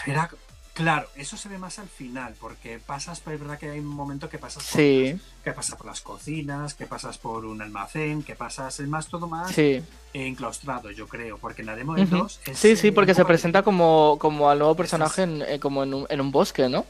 [0.07, 0.31] Era.
[0.79, 3.87] Claro, eso se ve más al final, porque pasas, pero es verdad que hay un
[3.87, 5.19] momento que pasas por, sí.
[5.43, 9.27] que pasas por las cocinas, que pasas por un almacén, que pasas, el más todo
[9.27, 9.83] más sí.
[10.13, 14.19] enclaustrado, yo creo, porque en la demo de 2 Sí, sí, porque se presenta como,
[14.21, 16.87] como al nuevo personaje en, eh, como en un, en un bosque, ¿no?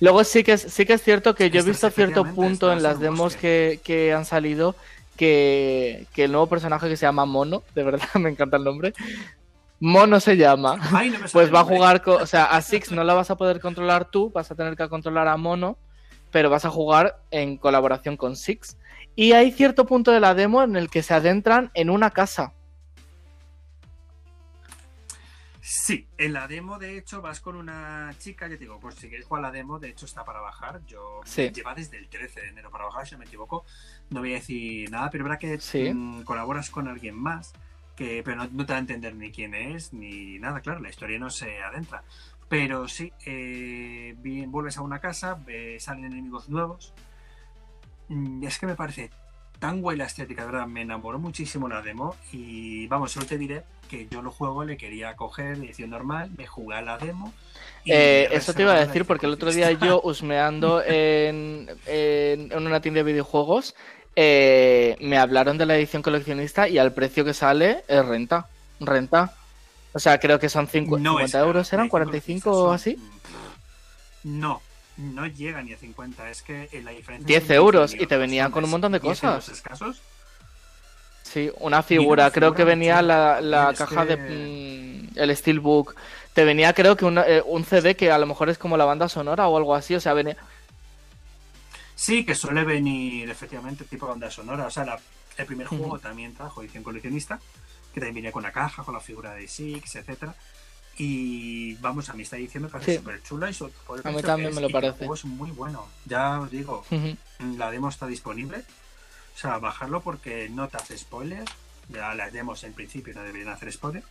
[0.00, 2.82] Luego sí que es, sí que es cierto que yo he visto cierto punto en
[2.82, 4.74] las demos que, que, han salido
[5.16, 8.92] que, que, el nuevo personaje que se llama Mono, de verdad me encanta el nombre,
[9.80, 10.76] Mono se llama,
[11.32, 14.10] pues va a jugar, con, o sea, a Six no la vas a poder controlar
[14.10, 15.78] tú, vas a tener que controlar a Mono,
[16.30, 18.76] pero vas a jugar en colaboración con Six.
[19.14, 22.54] Y hay cierto punto de la demo en el que se adentran en una casa.
[25.70, 29.08] Sí, en la demo de hecho vas con una chica, yo te digo, pues si
[29.08, 32.40] quieres jugar la demo, de hecho está para bajar, yo me lleva desde el 13
[32.40, 33.66] de enero para bajar, si no me equivoco,
[34.08, 35.58] no voy a decir nada, pero verdad que
[35.92, 37.52] mm, colaboras con alguien más,
[37.98, 41.18] que pero no, te va a entender ni quién es, ni nada, claro, la historia
[41.18, 42.04] no se adentra.
[42.48, 45.38] Pero sí, eh, bien, vuelves a una casa,
[45.80, 46.94] salen enemigos nuevos,
[48.08, 49.10] mm, es que me parece
[49.58, 53.64] tan guay la estética, verdad, me enamoró muchísimo la demo y vamos, solo te diré
[53.88, 57.32] que yo lo juego, le quería coger edición normal, me jugué a la demo.
[57.84, 62.80] Eh, eso te iba a decir porque el otro día yo husmeando en, en, una
[62.80, 63.74] tienda de videojuegos
[64.20, 68.48] eh, me hablaron de la edición coleccionista y al precio que sale es renta.
[68.80, 69.32] Renta.
[69.92, 72.96] O sea, creo que son 50, euros, ¿eran 45 o así?
[74.24, 74.60] No,
[74.96, 76.30] no llega ni a 50.
[76.30, 77.26] Es que la diferencia.
[77.28, 79.48] 10 euros y te venían con un montón de cosas.
[79.50, 80.02] escasos
[81.22, 82.32] Sí, una figura.
[82.32, 84.16] creo que venía la, caja de.
[84.16, 85.94] Mm, el Steelbook.
[86.32, 89.08] Te venía, creo que eh, un CD que a lo mejor es como la banda
[89.08, 89.94] sonora o algo así.
[89.94, 90.36] O sea, venía.
[92.00, 94.66] Sí, que suele venir efectivamente tipo banda sonora.
[94.66, 95.00] O sea, la-
[95.36, 97.40] el primer juego también trajo edición coleccionista,
[97.92, 100.32] que también venía con una caja, con la figura de Six, etcétera.
[100.96, 102.98] Y vamos, a mí edición me parece Sí.
[102.98, 104.98] súper chula y sobre todo A mí que también es, me lo que el parece.
[104.98, 105.86] juego es muy bueno.
[106.06, 106.84] Ya os digo,
[107.56, 108.58] la demo está disponible.
[109.34, 111.44] O sea, bajarlo porque no te hace spoiler.
[111.88, 114.04] Ya las demos en principio no deberían hacer spoiler.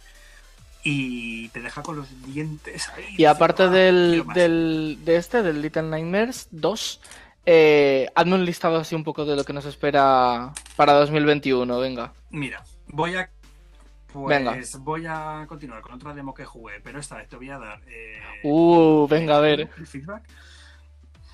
[0.83, 3.15] Y te deja con los dientes ahí.
[3.17, 4.35] Y aparte diciendo, "Ah, del, quiero más".
[4.35, 7.01] del, de este, del Little Nightmares 2,
[7.47, 12.13] eh, hazme un listado así un poco de lo que nos espera para 2021, venga.
[12.29, 13.29] Mira, voy a.
[14.13, 14.57] Pues Venga.
[14.79, 17.81] voy a continuar con otra demo que jugué, pero esta vez te voy a dar.
[17.87, 19.69] eh, Uh, venga, a ver.
[19.77, 20.23] El feedback.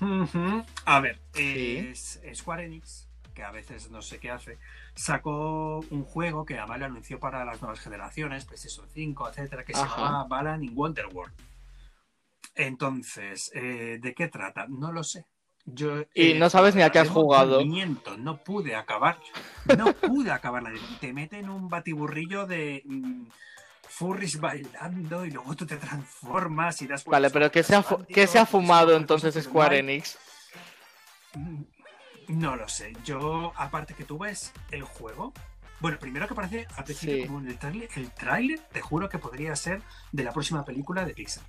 [0.84, 1.78] A ver, Sí.
[1.90, 4.58] es Square Enix, que a veces no sé qué hace,
[4.94, 9.72] sacó un juego que además lo anunció para las nuevas generaciones, PlayStation 5, etcétera, que
[9.74, 11.32] se llama Balan in Wonderworld.
[12.56, 14.66] Entonces, eh, ¿de qué trata?
[14.68, 15.26] No lo sé.
[15.66, 17.62] Yo, Y eh, no sabes ni a qué has jugado.
[18.18, 19.18] no pude acabar.
[19.76, 20.86] No pude acabar la demo.
[21.00, 23.24] Te meten un batiburrillo de mm,
[23.88, 28.26] furries bailando y luego tú te transformas y das Vale, pero ¿qué se ha, qué
[28.26, 29.78] se ha fumado entonces Square.
[29.78, 30.18] Enix?
[31.34, 31.62] Mm,
[32.28, 32.92] No lo sé.
[33.04, 35.32] Yo, aparte que tú ves el juego.
[35.80, 37.26] Bueno, primero que parece al principio Sí.
[37.26, 41.04] como en el tráiler, el tráiler, te juro que podría ser de la próxima película
[41.04, 41.44] de Pixar.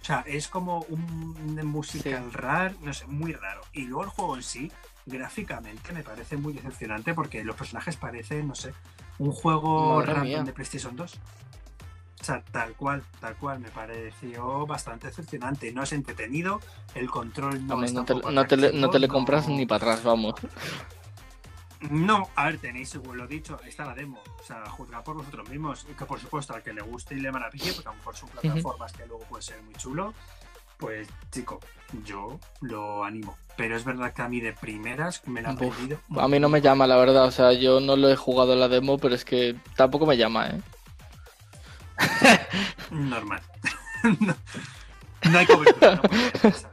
[0.00, 2.36] O sea, es como un musical Sí.
[2.36, 3.60] raro, no sé, muy raro.
[3.72, 4.72] Y luego el juego en sí,
[5.06, 8.72] gráficamente, me parece muy decepcionante porque los personajes parecen, no sé,
[9.18, 10.42] un juego Madre random mía.
[10.44, 11.14] de PlayStation 2.
[12.20, 15.72] O sea, tal cual, tal cual, me pareció bastante decepcionante.
[15.72, 16.60] No es entretenido,
[16.94, 19.92] el control no Hombre, no, te, no te le, no te le compras ni para
[19.92, 20.34] atrás, vamos.
[21.88, 24.20] No, a ver, tenéis, lo dicho, está la demo.
[24.38, 25.86] O sea, juzgad por vosotros mismos.
[25.98, 28.28] Que por supuesto, al que le guste y le maraville, porque a lo mejor son
[28.28, 30.12] plataformas que luego puede ser muy chulo.
[30.76, 31.60] Pues, chico,
[32.04, 33.36] yo lo animo.
[33.56, 35.98] Pero es verdad que a mí de primeras me la ha perdido.
[36.18, 37.24] A mí no me llama, la verdad.
[37.24, 40.48] O sea, yo no lo he jugado la demo, pero es que tampoco me llama,
[40.48, 40.60] ¿eh?
[42.90, 43.42] Normal.
[44.20, 44.34] no,
[45.30, 46.02] no hay cobertura, no.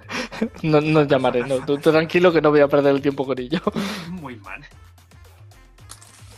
[0.61, 1.65] No, no llamaré, no.
[1.65, 3.59] Tú tranquilo que no voy a perder el tiempo con ello.
[4.09, 4.63] Muy mal.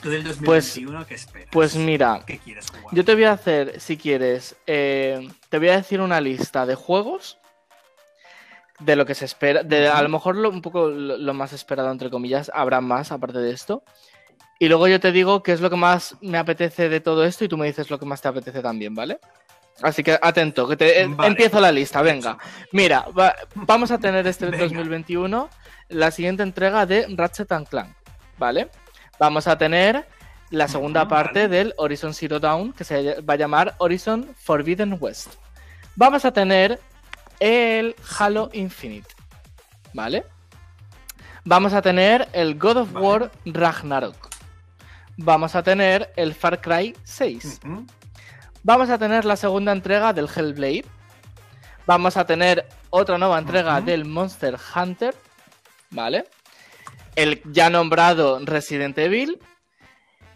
[0.02, 1.50] ¿Tú del Pues- 2021 qué esperas?
[1.52, 2.96] Pues mira, ¿Qué quieres jugar?
[2.96, 6.76] yo te voy a hacer, si quieres, eh, te voy a decir una lista de
[6.76, 7.38] juegos
[8.80, 9.64] de lo que se espera.
[9.64, 13.12] De, a lo mejor lo- un poco lo, lo más esperado, entre comillas, habrá más
[13.12, 13.84] aparte de esto.
[14.58, 17.44] Y luego yo te digo qué es lo que más me apetece de todo esto
[17.46, 19.20] y tú me dices lo que más te apetece también, ¿vale?
[19.82, 21.30] Así que atento, que te eh, Vale.
[21.30, 22.38] empiezo la lista, venga.
[22.74, 24.58] Mira, va- vamos a tener este Venga.
[24.66, 25.50] 2021
[25.90, 27.96] la siguiente entrega de Ratchet and Clank,
[28.38, 28.70] ¿vale?
[29.20, 30.08] Vamos a tener
[30.50, 35.34] la segunda parte del Horizon Zero Dawn, que se va a llamar Horizon Forbidden West.
[35.96, 36.80] Vamos a tener
[37.40, 39.10] el Halo Infinite,
[39.94, 40.26] ¿vale?
[41.44, 43.06] Vamos a tener el God of Vale.
[43.06, 44.30] War Ragnarok.
[45.18, 47.60] Vamos a tener el Far Cry 6.
[47.66, 47.86] Ujú.
[48.64, 50.86] Vamos a tener la segunda entrega del Hellblade.
[51.86, 55.16] Vamos a tener otra nueva entrega del Monster Hunter.
[55.92, 56.26] ¿Vale?
[57.20, 59.40] El ya nombrado Resident Evil.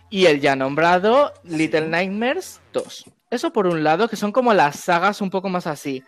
[0.10, 1.88] Y el ya nombrado Little.
[1.88, 3.06] Nightmares 2.
[3.32, 6.04] Eso por un lado, que son como las sagas un poco más así.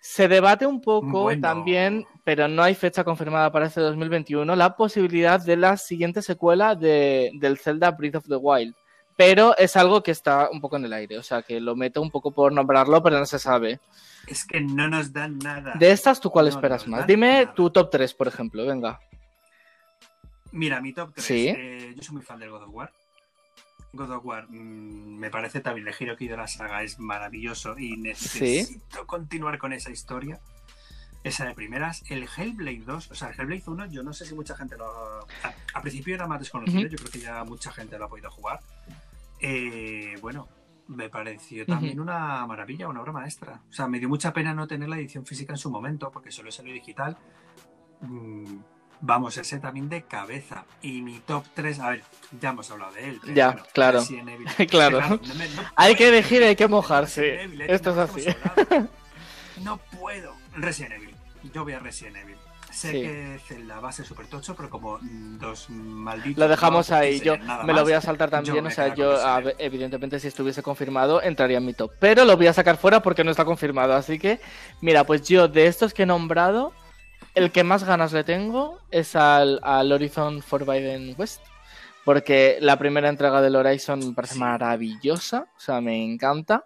[0.00, 1.40] Se debate un poco Bueno.
[1.40, 6.74] también, pero no hay fecha confirmada para este 2021, la posibilidad de la siguiente secuela
[6.74, 8.74] de, del Zelda Breath of the Wild.
[9.16, 12.02] Pero es algo que está un poco en el aire, o sea que lo meto
[12.02, 13.78] un poco por nombrarlo, pero no se sabe.
[14.26, 15.74] Es que no nos dan nada.
[15.78, 17.06] De estas, ¿tú cuál No, esperas más?
[17.06, 17.54] Dime nada.
[17.54, 18.98] tu top 3, por ejemplo, venga.
[20.54, 21.26] Mira, mi top 3.
[21.26, 21.94] Sí.
[21.96, 22.92] yo soy muy fan del God of War.
[23.92, 27.78] God of War mm, me parece también el giro que ido la saga es maravilloso
[27.78, 30.40] y necesito continuar con esa historia.
[31.24, 32.02] Esa de primeras.
[32.10, 34.86] El Hellblade 2, o sea, el Hellblade 1, yo no sé si mucha gente lo.
[34.86, 38.30] A, a principio era más desconocido, yo creo que ya mucha gente lo ha podido
[38.30, 38.60] jugar.
[39.40, 40.48] Eh, bueno,
[40.88, 43.62] me pareció también una maravilla, una obra maestra.
[43.70, 46.30] O sea, me dio mucha pena no tener la edición física en su momento, porque
[46.30, 47.16] solo salió digital.
[48.02, 48.58] Mm,
[49.00, 50.64] vamos, ese también de cabeza.
[50.82, 52.02] Y mi top 3, a ver,
[52.40, 53.18] ya hemos hablado de él.
[53.20, 54.02] pero Ya, claro.
[54.70, 55.00] Claro.
[55.00, 57.42] no me- no Hay que elegir, hay que mojarse.
[57.42, 58.24] Evil, Esto es así.
[59.62, 60.32] No puedo.
[60.56, 61.14] Resident Evil.
[61.52, 62.36] Yo voy a Resident Evil.
[62.70, 63.02] Sé Sí.
[63.02, 66.40] que Zelda va a ser súper tocho, pero como dos malditos.
[66.40, 67.20] Lo dejamos no ahí.
[67.20, 68.66] Yo me lo voy a saltar también.
[68.66, 71.92] o sea, yo, ver, evidentemente, si estuviese confirmado, entraría en mi top.
[72.00, 73.94] Pero lo voy a sacar fuera porque no está confirmado.
[73.94, 74.40] Así que,
[74.80, 76.72] mira, pues yo, de estos que he nombrado,
[77.34, 81.42] el que más ganas le tengo es al, al Horizon Forbidden West.
[82.04, 84.40] Porque la primera entrega del Horizon me parece Sí.
[84.40, 85.46] maravillosa.
[85.56, 86.64] O sea, me encanta.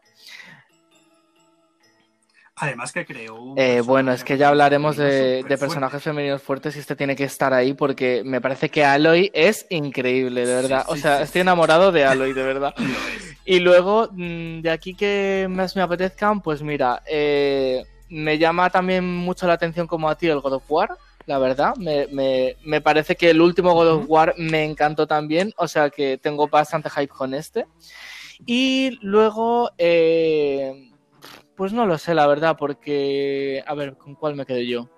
[2.60, 6.74] Además que creó un Eh, bueno, es que ya hablaremos de, de personajes femeninos fuertes
[6.74, 10.62] y este tiene que estar ahí porque me parece que Aloy es increíble, de Sí,
[10.68, 10.84] verdad.
[10.88, 12.74] o sea, sí, estoy enamorado de Aloy, de verdad.
[13.44, 19.04] Y luego, mm, de aquí que más me apetezcan, pues mira, eh, me llama también
[19.04, 20.90] mucho la atención como a ti el God of War,
[21.26, 21.74] la verdad.
[21.76, 24.04] Me, me- me parece que el último God of.
[24.08, 27.66] War me encantó también, o sea que tengo bastante hype con este.
[28.46, 30.90] Y luego, eh,
[31.56, 34.88] pues no lo sé, la verdad, porque, a ver, ¿con cuál me quedé yo?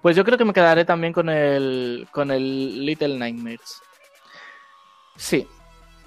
[0.00, 3.80] Pues yo creo que me quedaré también con el, con el Little Nightmares.
[5.16, 5.46] Sí,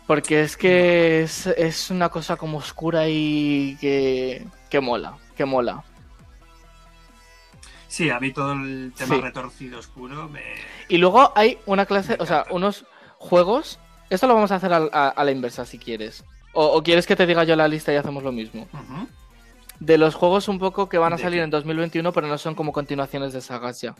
[0.07, 5.84] porque es que es, es una cosa como oscura y que, que mola, que mola.
[7.96, 9.22] Sí, a mí todo el tema Sí.
[9.22, 10.41] retorcido oscuro me.
[10.89, 12.86] Y luego hay una clase, o sea, unos
[13.18, 13.80] juegos.
[14.10, 14.78] Esto lo vamos a hacer a,
[15.10, 16.26] a la inversa si quieres.
[16.52, 18.68] O, o quieres que te diga yo la lista y hacemos lo mismo.
[19.80, 21.43] De los juegos un poco que van a ¿De salir qué?
[21.46, 23.96] en 2021, pero no son como continuaciones de sagas ya.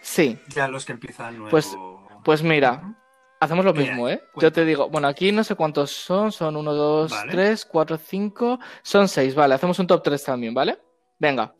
[0.00, 1.50] Sí, Ya los que empiezan nuevo.
[1.50, 1.76] Pues-
[2.24, 2.94] pues mira,
[3.40, 4.22] hacemos lo Mira, mismo, ¿eh?
[4.36, 7.32] Yo te digo, bueno, aquí no sé cuántos son, son 1, 2, Vale.
[7.32, 10.78] 3, 4, 5, son 6, vale, hacemos un top 3 también, ¿vale?
[11.18, 11.54] Venga.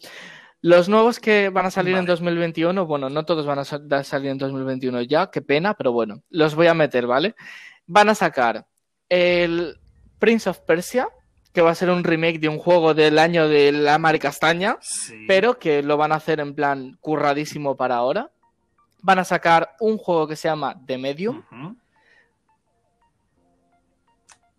[0.60, 2.08] Los nuevos que van a salir en Vale.
[2.08, 6.54] 2021, bueno, no todos van a salir en 2021 ya, qué pena, pero bueno, los
[6.56, 7.36] voy a meter, ¿vale?
[7.86, 8.66] Van a sacar
[9.08, 9.78] el
[10.18, 11.08] Prince of Persia,
[11.52, 14.76] que va a ser un remake de un juego del año de la Mari Castaña,
[14.80, 15.24] Sí.
[15.28, 18.30] pero que lo van a hacer en plan curradísimo para ahora.
[19.00, 21.44] Van a sacar un juego que se llama The Medium.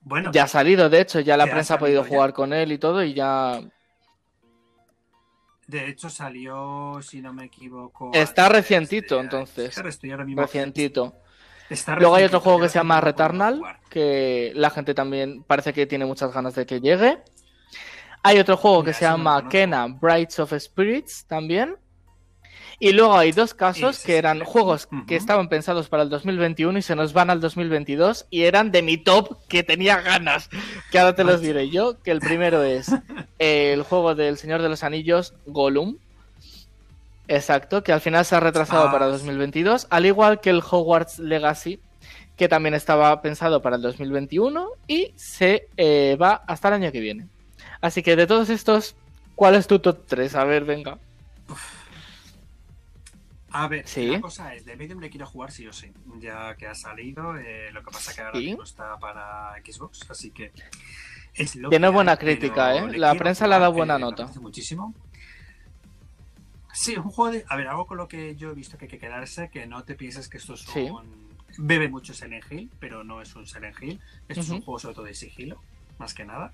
[0.01, 2.09] Bueno, Ya ha salido, de hecho, ya la ha prensa ha podido ya.
[2.09, 3.59] jugar con él y todo, y ya
[5.69, 8.11] de hecho salió, si no me equivoco.
[8.13, 9.73] Está recientito, de- entonces.
[9.73, 11.13] Claro, estoy ahora mismo- recientito.
[11.69, 15.71] Está Luego hay otro juego que se llama no Returnal, que la gente también parece
[15.71, 17.19] que tiene muchas ganas de que llegue.
[18.23, 19.49] Hay otro juego que Mira, se no llama conozco.
[19.51, 21.75] Kena Brights of Spirits también.
[22.81, 26.81] Y luego hay dos casos que eran juegos que estaban pensados para el 2021 y
[26.81, 30.49] se nos van al 2022 y eran de mi top que tenía ganas.
[30.89, 32.89] Que ahora te los diré yo, que el primero es
[33.37, 35.97] el juego del Señor de los Anillos, Gollum.
[37.27, 39.11] Exacto, que al final se ha retrasado Ah, para sí.
[39.11, 41.79] 2022, al igual que el Hogwarts Legacy,
[42.37, 47.01] que también estaba pensado para el 2021 y se eh, va hasta el año que
[47.01, 47.27] viene.
[47.81, 48.95] Así que de todos estos,
[49.35, 50.33] ¿cuál es tu top 3?
[50.35, 50.97] A ver, venga.
[53.51, 54.07] A ver, Sí.
[54.07, 57.35] la cosa es, de Medium le quiero jugar sí o sí, ya que ha salido,
[57.37, 58.45] eh, lo que pasa que ahora Sí.
[58.47, 60.51] mismo está para Xbox, así que
[61.33, 62.97] es lo Tiene que buena hay, crítica, ¿eh?
[62.97, 64.27] La prensa le ha dado buena eh, nota.
[64.39, 64.93] muchísimo.
[66.73, 67.45] Sí, un juego de...
[67.49, 69.83] A ver, algo con lo que yo he visto que hay que quedarse, que no
[69.83, 70.81] te pienses que esto es Sí.
[70.81, 71.27] un...
[71.57, 73.99] Bebe mucho Silent Hill, pero no es un Silent Hill.
[74.29, 75.61] Esto es un juego sobre todo de sigilo,
[75.97, 76.53] más que nada.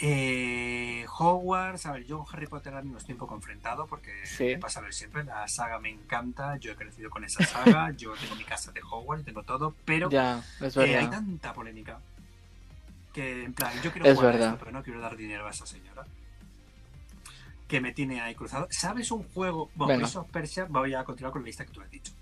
[0.00, 4.12] Eh, Hogwarts, a ver, yo con Harry Potter ahora mismo estoy un poco enfrentado porque
[4.26, 4.44] Sí.
[4.44, 7.90] me pasa lo de siempre, la saga me encanta, yo he crecido con esa saga,
[7.96, 11.98] yo tengo mi casa de Hogwarts, tengo todo, pero Ya, eh, hay tanta polémica
[13.12, 14.48] que en plan, yo quiero Es jugar a verdad.
[14.54, 16.04] esto, pero no quiero dar dinero a esa señora.
[17.66, 18.66] Que me tiene ahí cruzado.
[18.70, 19.70] ¿Sabes un juego?
[19.74, 20.02] Bueno, Venga.
[20.04, 22.12] Prince of Persia, voy a continuar con la lista que tú has dicho.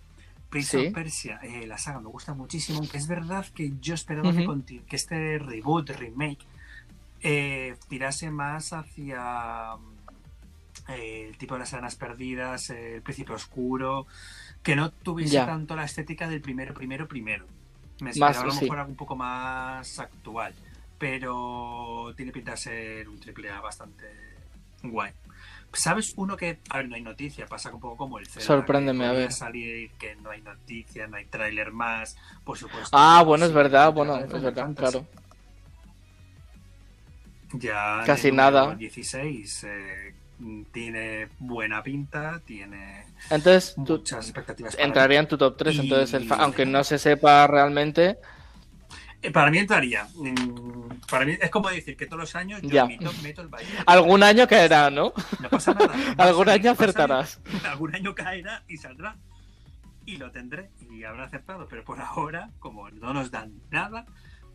[0.49, 0.87] Prince Sí.
[0.89, 4.39] of Persia, eh, la saga me gusta muchísimo, aunque es verdad que yo esperaba que,
[4.39, 4.47] Ujú.
[4.53, 6.39] conti- que este reboot, remake,
[7.29, 9.97] eh, tirase más hacia mm,
[10.89, 14.07] eh, el tipo de las arenas perdidas, eh, el príncipe oscuro,
[14.63, 15.47] que no tuviese Ya.
[15.47, 17.47] tanto la estética del primero, primero, primero.
[18.01, 18.61] Me Más, esperaba a lo sí.
[18.63, 20.55] mejor algo un poco más actual,
[20.99, 24.07] pero tiene pinta de ser un triple A bastante
[24.83, 25.13] guay.
[25.73, 29.05] ¿Sabes uno que, a ver, no hay noticia, pasa un poco como el Zelda, Sorpréndeme,
[29.05, 29.33] que a ver.
[29.33, 32.97] salir, que no hay noticia, no hay tráiler más, por supuesto.
[32.97, 35.07] Ah, no, bueno, es verdad, bueno, es verdad, claro.
[37.53, 38.75] Ya Casi nada.
[38.75, 40.15] 16 eh,
[40.73, 44.75] tiene buena pinta, tiene Entonces, tú muchas expectativas.
[44.75, 48.19] para entraría en tu top 3, Y- entonces, el fa- aunque no se sepa realmente.
[49.23, 50.07] Eh, Para mí entraría.
[51.11, 52.87] Para mí es como decir que todos los años yo Ya.
[52.99, 53.73] top meto el Bayern.
[53.87, 55.13] algún año caerá, ¿no?
[55.41, 55.95] No pasa nada.
[56.19, 57.41] Algún año acertarás.
[57.65, 59.17] algún año caerá y saldrá.
[60.05, 61.67] Y lo tendré y habrá acertado.
[61.69, 64.05] Pero por ahora, como no nos dan nada,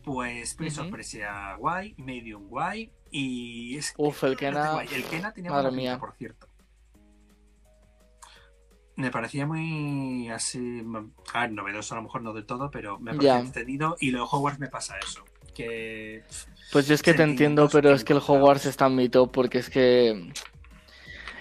[0.04, 0.96] pues Prince of Ujú.
[0.96, 4.88] Persia guay, Medium guay y es Uf, el Kena, guay.
[4.92, 5.98] El Kena tenía madre pinta, mía.
[5.98, 6.46] por cierto.
[8.94, 10.82] Me parecía muy así,
[11.32, 13.40] a ver, novedoso a lo mejor no del todo, pero me parecía Ya.
[13.40, 15.24] entretenido y lo de Hogwarts me pasa eso,
[15.54, 16.22] que
[16.70, 18.18] Pues yo es que te entiendo, pero es que el.
[18.18, 20.32] Hogwarts está en mi top porque es que.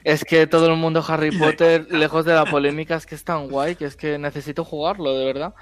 [0.03, 3.49] Es que todo el mundo Harry Potter, lejos de la polémica, es que es tan
[3.49, 5.53] guay que es que necesito jugarlo, de verdad.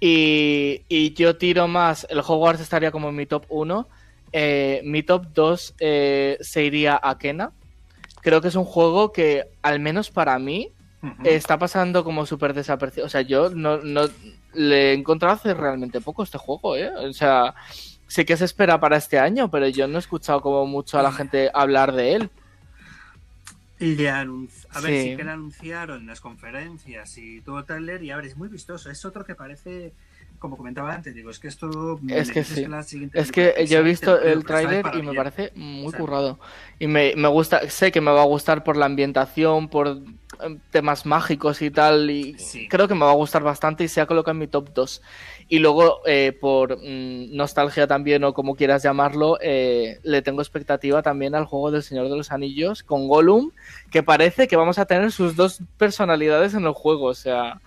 [0.00, 2.06] Y, y yo tiro más.
[2.10, 3.88] El Hogwarts estaría como en mi top 1.
[4.32, 7.52] eh, mi top 2 eh, se iría a Kena.
[8.20, 10.70] Creo que es un juego que, al menos para mí,
[11.22, 13.06] está pasando como súper desapercibido.
[13.06, 14.08] O sea, yo no, no
[14.52, 16.90] le he encontrado hace realmente poco este juego, ¿eh?
[16.90, 17.54] O sea,
[18.08, 21.02] sí que se espera para este año, pero yo no he escuchado como mucho a
[21.02, 22.30] la gente hablar de él.
[23.78, 24.40] Le A ver,
[24.92, 25.10] Sí.
[25.10, 28.90] sí que anunciaron en las conferencias y todo trailer y a ver, es muy vistoso.
[28.90, 29.92] Es otro que parece,
[30.38, 32.00] como comentaba antes, digo, es que esto...
[32.08, 32.64] Es que sí.
[32.66, 35.90] la siguiente Es que yo he visto el tráiler para y me parece muy O
[35.90, 36.38] sea, currado.
[36.78, 40.58] Y me, me gusta, sé que me va a gustar por la ambientación, por eh,
[40.70, 42.10] temas mágicos y tal.
[42.10, 42.68] Y Sí.
[42.68, 45.02] creo que me va a gustar bastante y se ha colocado en mi top 2.
[45.48, 51.02] Y luego, eh, por mm, nostalgia también, o como quieras llamarlo, eh, le tengo expectativa
[51.02, 53.52] también al juego del Señor de los Anillos con Gollum,
[53.90, 57.06] que parece que vamos a tener sus dos personalidades en el juego.
[57.06, 57.60] O sea,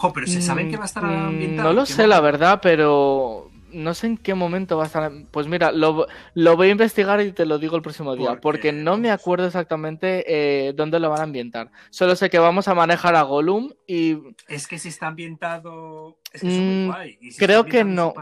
[0.00, 1.68] Jo, pero se saben que va a estar Mm, ambientado.
[1.68, 4.86] No lo ¿En qué sé, la verdad, pero no sé en qué momento va a
[4.86, 5.10] estar.
[5.30, 8.40] Pues mira, lo, lo voy a investigar y te lo digo el próximo día, Porque-
[8.42, 11.70] porque no me acuerdo exactamente eh, dónde lo van a ambientar.
[11.90, 14.18] Solo sé que vamos a manejar a Gollum y
[14.48, 16.16] Es que si está ambientado.
[16.32, 17.18] Es que es muy Mm, guay.
[17.20, 18.14] Y si creo que no.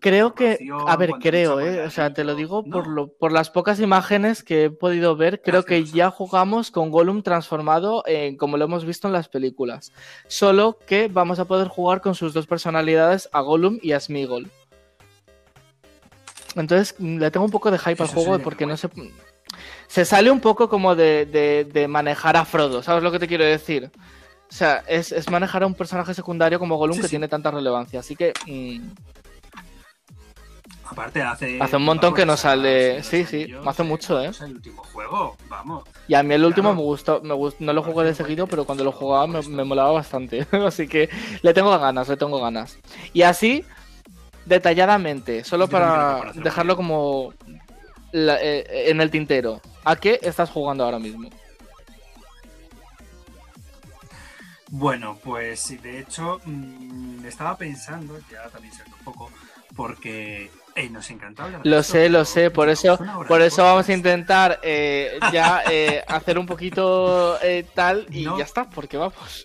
[0.00, 3.48] creo que, a ver, creo, eh, o sea, te lo digo por lo, por las
[3.48, 8.58] pocas imágenes que he podido ver, creo que ya jugamos con Gollum transformado en como
[8.58, 9.92] lo hemos visto en las películas.
[10.26, 14.50] Solo que vamos a poder jugar con sus dos personalidades, a Gollum y a Smeagol.
[16.56, 18.88] Entonces le tengo un poco de hype al juego porque no se...
[19.86, 23.28] Se sale un poco como de, de- de manejar a Frodo, ¿sabes lo que te
[23.28, 23.90] quiero decir?
[24.50, 27.12] O sea, es, es manejar a un personaje secundario como Gollum Sí, que sí.
[27.12, 28.00] tiene tanta relevancia.
[28.00, 28.90] Así que mm,
[30.84, 31.58] Aparte, hace.
[31.62, 34.30] Hace un montón que no sale- sí, sí, hace mucho, ¿eh?
[34.40, 35.84] El último juego, vamos.
[36.08, 36.76] Y a mí el último Claro.
[36.76, 37.34] me gustó, me
[37.66, 40.46] no lo jugué de seguido, pero cuando lo jugaba me, me molaba bastante.
[40.52, 41.08] Así que
[41.42, 42.78] le tengo ganas, le tengo ganas.
[43.14, 43.64] Y así,
[44.44, 47.32] detalladamente, solo para dejarlo como
[48.12, 49.60] la- eh, en el tintero.
[49.84, 51.28] ¿A qué estás jugando ahora mismo?
[54.68, 59.30] Bueno, pues sí, de hecho, mm, estaba pensando, ya también se un poco,
[59.76, 63.62] porque eh, nos encanta hablar de Lo esto, sé, lo sé, por eso, por eso
[63.64, 68.38] vamos a intentar eh, ya eh, hacer un poquito eh, tal y No.
[68.38, 69.44] ya está, porque vamos.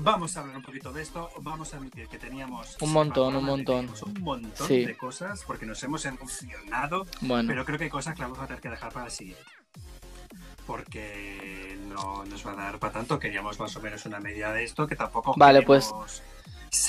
[0.00, 1.30] Vamos a hablar un poquito de esto.
[1.40, 2.76] Vamos a admitir que teníamos.
[2.80, 3.76] Un montón, para un montón.
[3.86, 4.84] teníamos Un montón Sí.
[4.84, 7.06] de cosas porque nos hemos emocionado.
[7.20, 9.42] Bueno, Pero creo que hay cosas que vamos a tener que dejar para el siguiente.
[10.66, 13.18] Porque no nos va a dar para tanto.
[13.18, 15.34] Queríamos más o menos una medida de esto que tampoco.
[15.36, 15.92] Vale, pues,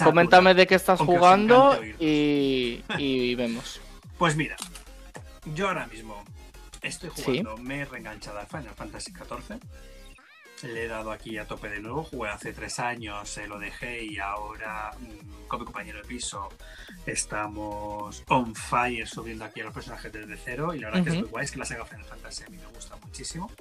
[0.03, 3.79] coméntame de qué estás jugando y, y vemos.
[4.17, 4.57] Pues mira,
[5.55, 6.21] yo ahora mismo
[6.81, 7.23] estoy Sí.
[7.23, 9.59] jugando, me he reenganchado a Final Fantasy XIV.
[10.63, 12.03] Le he dado aquí a tope de nuevo.
[12.03, 16.49] Jugué hace tres años, eh, lo dejé y ahora mm, con mi compañero de piso
[17.05, 20.73] estamos on fire subiendo aquí a los personajes desde cero.
[20.73, 22.57] Y la verdad que es muy guay, es que la saga Final Fantasy a mí
[22.57, 23.51] me gusta muchísimo.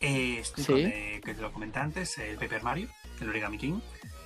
[0.00, 0.72] Eh, estoy Sí.
[0.72, 2.88] con, eh, que te lo comenté antes, el Paper Mario,
[3.20, 3.80] el Origami King,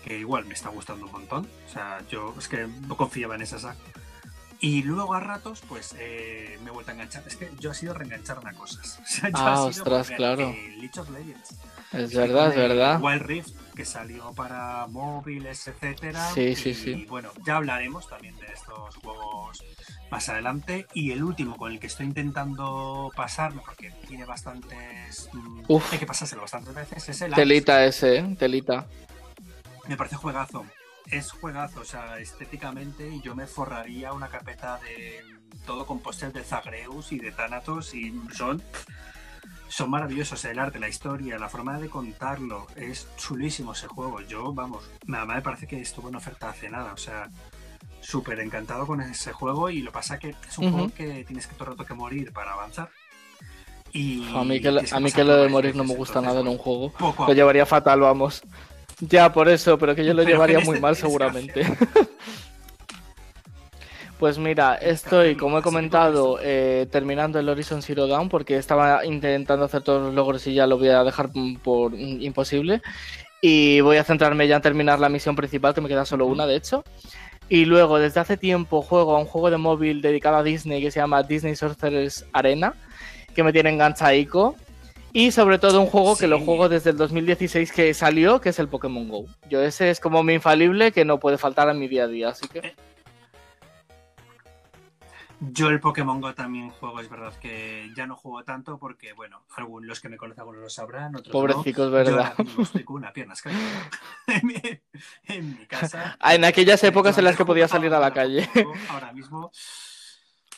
[0.04, 1.48] que igual me está gustando un montón.
[1.66, 3.76] O sea, yo es que no confiaba en esa saga.
[4.64, 7.22] Y luego a ratos, pues eh, me he vuelto a enganchar.
[7.26, 8.98] Es que yo he sido reengancharme a cosas.
[9.02, 10.48] O sea, yo Ah, ha sido ostras, claro.
[10.48, 11.50] eh, League of Legends.
[11.92, 12.98] Es verdad, es verdad.
[13.00, 16.30] Wild Rift, que salió para móviles, etcétera.
[16.32, 17.06] Sí, sí, y, sí.
[17.10, 19.62] bueno, ya hablaremos también de estos juegos
[20.10, 20.86] más adelante.
[20.94, 25.28] Y el último con el que estoy intentando pasarme, porque tiene bastantes.
[25.34, 25.92] mm, Uf.
[25.92, 27.34] Hay que pasárselo bastantes veces, es el.
[27.34, 28.36] Telita ese, ¿eh?
[28.38, 28.86] telita.
[29.86, 30.64] Me parece juegazo.
[31.10, 35.20] Es juegazo, o sea, estéticamente yo me forraría una carpeta de
[35.66, 38.62] todo con pósters de Zagreus y de Thanatos y son
[39.68, 42.68] son maravillosos el arte, la historia, la forma de contarlo.
[42.76, 44.20] Es chulísimo ese juego.
[44.20, 47.28] Yo, vamos, nada más me parece que estuvo en oferta hace nada, o sea,
[48.00, 51.54] súper encantado con ese juego y lo pasa que es un juego que tienes que
[51.54, 52.90] todo el rato que morir para avanzar.
[53.92, 56.40] Y A mí que, a mí que lo de morir no me gusta entonces, nada
[56.40, 56.92] en un juego.
[57.26, 58.42] Lo llevaría fatal, vamos.
[59.00, 61.64] Ya, por eso, pero que yo lo Pero llevaría muy este mal seguramente.
[64.18, 69.64] Pues mira, estoy, como he comentado, eh, terminando el Horizon Zero Dawn porque estaba intentando
[69.64, 72.80] hacer todos los logros y ya lo voy a dejar mm, por mm, imposible.
[73.42, 76.46] Y voy a centrarme ya en terminar la misión principal, que me queda solo una,
[76.46, 76.84] de hecho.
[77.48, 80.90] Y luego, desde hace tiempo, juego a un juego de móvil dedicado a Disney que
[80.90, 82.74] se llama Disney Sorcerers Arena,
[83.34, 84.56] que me tiene enganchadico.
[85.16, 88.58] Y sobre todo un juego que lo juego desde el 2016 que salió, que es
[88.58, 89.26] el Pokémon Go.
[89.48, 92.28] Yo ese es como mi infalible que no puede faltar a mi día a día,
[92.30, 92.74] así que...
[95.38, 99.44] Yo el Pokémon Go también juego, es verdad que ya no juego tanto porque, bueno,
[99.56, 101.92] algunos los que me conocen algunos lo sabrán, otros Pobrecicos, no.
[101.92, 102.12] ¿verdad?
[102.12, 103.90] Yo ahora mismo estoy con una pierna escalada
[104.26, 104.54] en, mi,
[105.28, 106.16] en mi casa.
[106.18, 108.50] Ah, en aquellas épocas en las que podía salir a la calle.
[108.88, 109.52] Ahora mismo.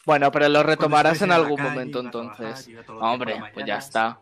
[0.06, 2.74] Bueno, pero lo retomarás en algún calle, momento trabajar, entonces.
[2.88, 4.18] Hombre, pues ya está.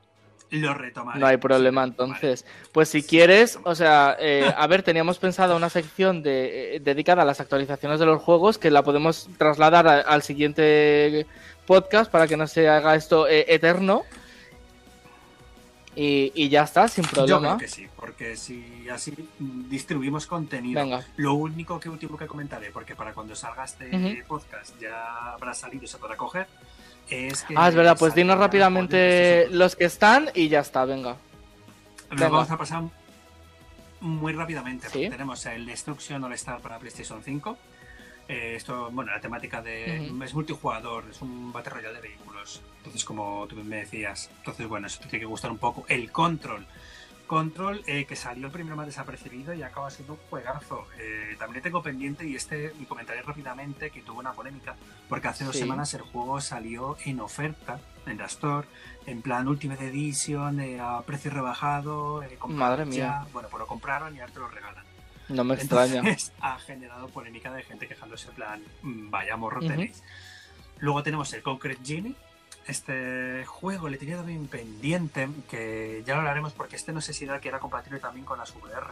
[0.61, 1.19] Lo retomaré.
[1.21, 2.45] No hay problema entonces.
[2.73, 7.23] Pues si quieres, o sea, eh, a ver, teníamos pensado una sección de, eh, dedicada
[7.23, 11.27] a las actualizaciones de los juegos que la podemos trasladar a- al siguiente
[11.67, 14.03] podcast para que no se haga esto eh, eterno.
[15.97, 17.57] Y, y ya está, sin Yo creo problema.
[17.59, 20.81] que sí, porque si así distribuimos contenido.
[20.83, 21.07] Venga.
[21.17, 25.85] Lo único que último que comentaré, porque para cuando salga este podcast ya habrá salido
[25.85, 26.49] y se podrá coger,
[27.09, 27.55] es que.
[27.57, 31.17] Ah, es verdad, pues dinos rápidamente los que están y ya está, venga.
[32.09, 32.11] Plus.
[32.11, 32.25] venga.
[32.27, 32.83] Lo vamos a pasar
[34.01, 34.89] muy rápidamente.
[34.89, 35.09] Sí.
[35.09, 37.57] Tenemos el Destruction All Star para PlayStation 5.
[38.29, 40.07] Eh, esto, bueno, la temática de.
[40.23, 42.63] Es multijugador, es un Battle Royale de vehículos.
[42.79, 45.85] Entonces, como tú me decías, entonces, bueno, eso te tiene que gustar un poco.
[45.89, 46.67] El Control.
[47.27, 50.87] Control, eh, que salió el primero más desapercibido y acaba siendo un juegazo.
[50.99, 54.77] Eh, también tengo pendiente y este comentaré rápidamente que tuvo una polémica
[55.09, 55.61] porque hace dos Sí.
[55.61, 58.67] semanas el juego salió en oferta en la Store,
[59.07, 62.23] en plan Ultimate Edition, eh, a precio rebajado.
[62.49, 62.97] Madre mía.
[63.25, 63.27] ya.
[63.33, 64.85] Bueno, pues lo compraron y ahora te lo regalan.
[65.31, 66.01] No me extraña.
[66.01, 69.69] Entonces, ha generado polémica de gente quejándose en plan, "Mm, vaya morro Ujú.
[69.69, 70.03] tenéis.
[70.79, 72.15] Luego tenemos el Concrete Genie.
[72.67, 77.25] Este juego le tenía también pendiente, que ya lo hablaremos porque este no sé si
[77.25, 78.87] era que era compatible también con las VR.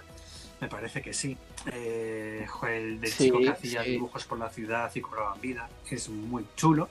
[0.60, 1.36] Me parece que sí.
[1.72, 3.90] Eh, el del Sí, chico que hacía sí.
[3.92, 5.68] dibujos por la ciudad y cobraban vida.
[5.90, 6.88] Es muy chulo.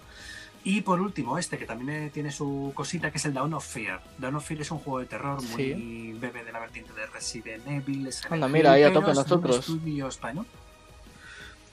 [0.64, 4.00] Y por último, este que también tiene su cosita, que es el Dawn of Fear.
[4.20, 7.66] Dawn of Fear es un juego de terror muy bebe de la vertiente de Resident
[7.68, 8.08] Evil.
[8.08, 9.60] es Anda, mira, ahí a tope es un nosotros.
[9.60, 10.46] estudio español.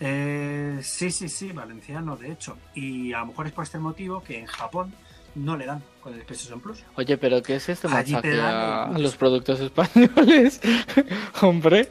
[0.01, 2.57] Eh, sí, sí, sí, valenciano, de hecho.
[2.75, 4.93] Y a lo mejor es por este motivo que en Japón
[5.35, 6.83] no le dan con el PlayStation Plus.
[6.97, 10.61] Oye, pero ¿qué es este Allí te dan a los productos españoles?
[11.41, 11.89] Hombre.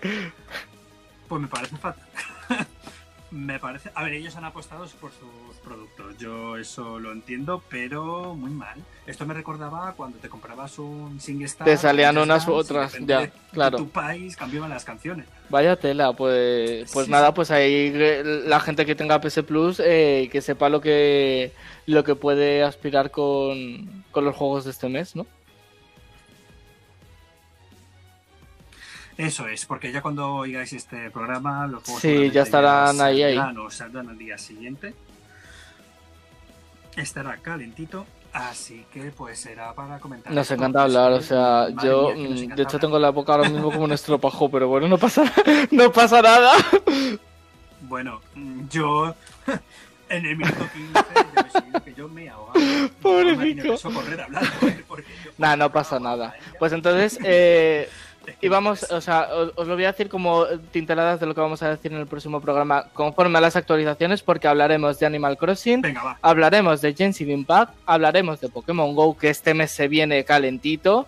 [1.28, 2.04] Pues me parece fatal.
[3.32, 3.92] Me parece.
[3.96, 6.18] A ver, ellos han apostado por sus productos.
[6.18, 8.84] Yo eso lo entiendo, pero muy mal.
[9.06, 11.66] Esto me recordaba cuando te comprabas un SingStar.
[11.66, 13.78] Te salían unas u otras, ya, claro.
[13.78, 15.28] tu país cambiaban las canciones.
[15.50, 17.34] Vaya tela, pues, pues Sí, nada, sí.
[17.36, 17.92] pues ahí
[18.46, 21.52] la gente que tenga PS Plus eh, que sepa lo que
[21.86, 25.26] lo que puede aspirar con, con los juegos de este mes, ¿no?
[29.18, 33.36] Eso es, porque ya cuando oigáis este programa, los juegos Sí, ya estarán ahí, ahí.
[33.36, 34.94] saldrán o saldrán al día siguiente.
[36.96, 40.34] Estará calentito, así que pues será para comentar.
[40.34, 43.50] Nos encanta hablar, o sea, madre yo mía, mm, de hecho tengo la boca ahora
[43.50, 45.24] mismo como un estropajo, pero bueno, no pasa,
[45.72, 46.54] no pasa nada.
[47.82, 49.14] Bueno, mm, yo
[50.10, 50.94] en el minuto 15
[51.36, 52.54] ya me subí que yo me ahogaba.
[53.02, 53.40] Pobrecito.
[53.40, 54.84] Me empezó a correr hablando, ¿eh?
[54.88, 56.36] porque yo- Nah, no pasa nada.
[56.58, 57.88] Pues entonces, eh,
[58.42, 61.42] Y vamos, o sea, os, os lo voy a decir como tinteladas de lo que
[61.42, 65.38] vamos a decir en el próximo programa, conforme a las actualizaciones, porque hablaremos de Animal
[65.38, 70.24] Crossing, Venga, hablaremos de Genshin Impact, hablaremos de Pokémon Go, que este mes se viene
[70.24, 71.08] calentito,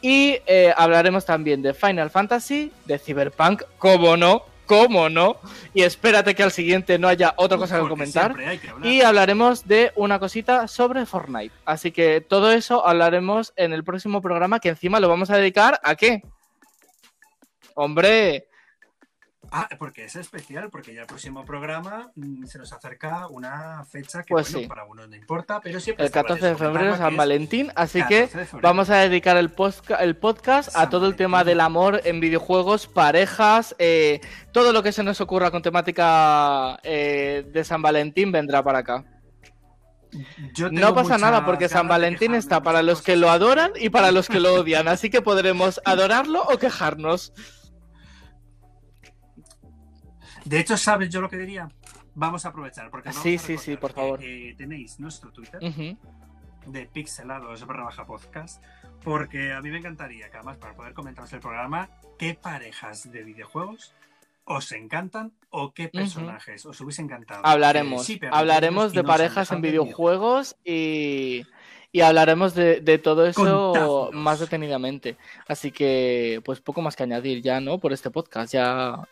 [0.00, 5.36] y eh, hablaremos también de Final Fantasy, de Cyberpunk, cómo no, cómo no,
[5.72, 8.34] y espérate que al siguiente no haya otra cosa que comentar.
[8.34, 8.88] que.
[8.88, 11.54] Y hablaremos de una cosita sobre Fortnite.
[11.64, 15.80] Así que todo eso hablaremos en el próximo programa, que encima lo vamos a dedicar
[15.82, 16.22] a qué?
[17.74, 18.48] Hombre,
[19.56, 24.22] Ah, porque es especial, porque ya el próximo programa mm, se nos acerca una fecha
[24.24, 24.68] que Pues bueno, sí.
[24.68, 28.00] para uno no importa, pero siempre el está 14 de febrero es San Valentín, así
[28.00, 32.00] 14 que vamos a dedicar el, posca- el podcast a todo el tema del amor
[32.04, 34.20] en videojuegos, parejas, eh,
[34.50, 39.04] todo lo que se nos ocurra con temática eh, de San Valentín vendrá para acá.
[40.54, 44.10] Yo No pasa nada porque San Valentín está para los que lo adoran y para
[44.10, 47.32] los que lo odian, así que podremos adorarlo o quejarnos.
[50.44, 51.68] De hecho, ¿sabes yo lo que diría?
[52.14, 54.20] Vamos a aprovechar, porque vamos Sí, a sí, sí, por que, favor.
[54.22, 55.60] eh, tenéis nuestro Twitter
[56.66, 58.62] de pixelados barra baja podcast,
[59.02, 63.22] porque a mí me encantaría que además para poder comentaros el programa, qué parejas de
[63.22, 63.94] videojuegos
[64.46, 67.44] os encantan o qué personajes os hubiese encantado.
[67.44, 71.42] Hablaremos, hablaremos de parejas en videojuegos y,
[71.92, 73.42] y hablaremos de, de todo eso
[73.72, 74.12] Contadnos.
[74.12, 75.16] más detenidamente.
[75.48, 77.78] Así que, pues poco más que añadir ya, ¿no?
[77.78, 79.02] Por este podcast, ya.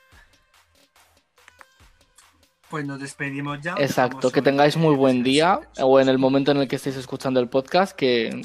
[2.73, 3.75] Pues nos despedimos ya.
[3.79, 7.38] Exacto, que tengáis muy buen día o en el momento en el que estéis escuchando
[7.38, 8.42] el podcast, que,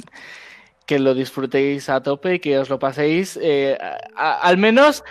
[0.85, 3.77] que lo disfrutéis a tope y que os lo paséis eh,
[4.15, 5.03] a- al menos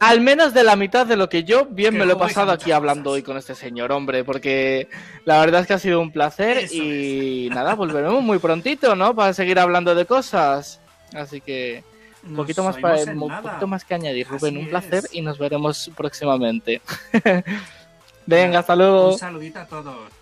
[0.00, 2.50] al menos de la mitad de lo que yo bien Que me lo he pasado
[2.50, 3.14] aquí hablando cosas.
[3.18, 4.88] hoy con este señor, hombre, porque
[5.26, 9.14] la verdad es que ha sido un placer Eso y nada, volveremos muy prontito, ¿no?
[9.14, 10.80] Para seguir hablando de cosas.
[11.14, 11.84] Así que
[12.24, 13.42] un Nos poquito más, para, en un nada.
[13.42, 15.14] poquito más que añadir, Rubén, Así un placer es.
[15.14, 16.80] y nos veremos próximamente.
[18.26, 19.12] Venga, luego.
[19.12, 20.21] Un saludito a todos.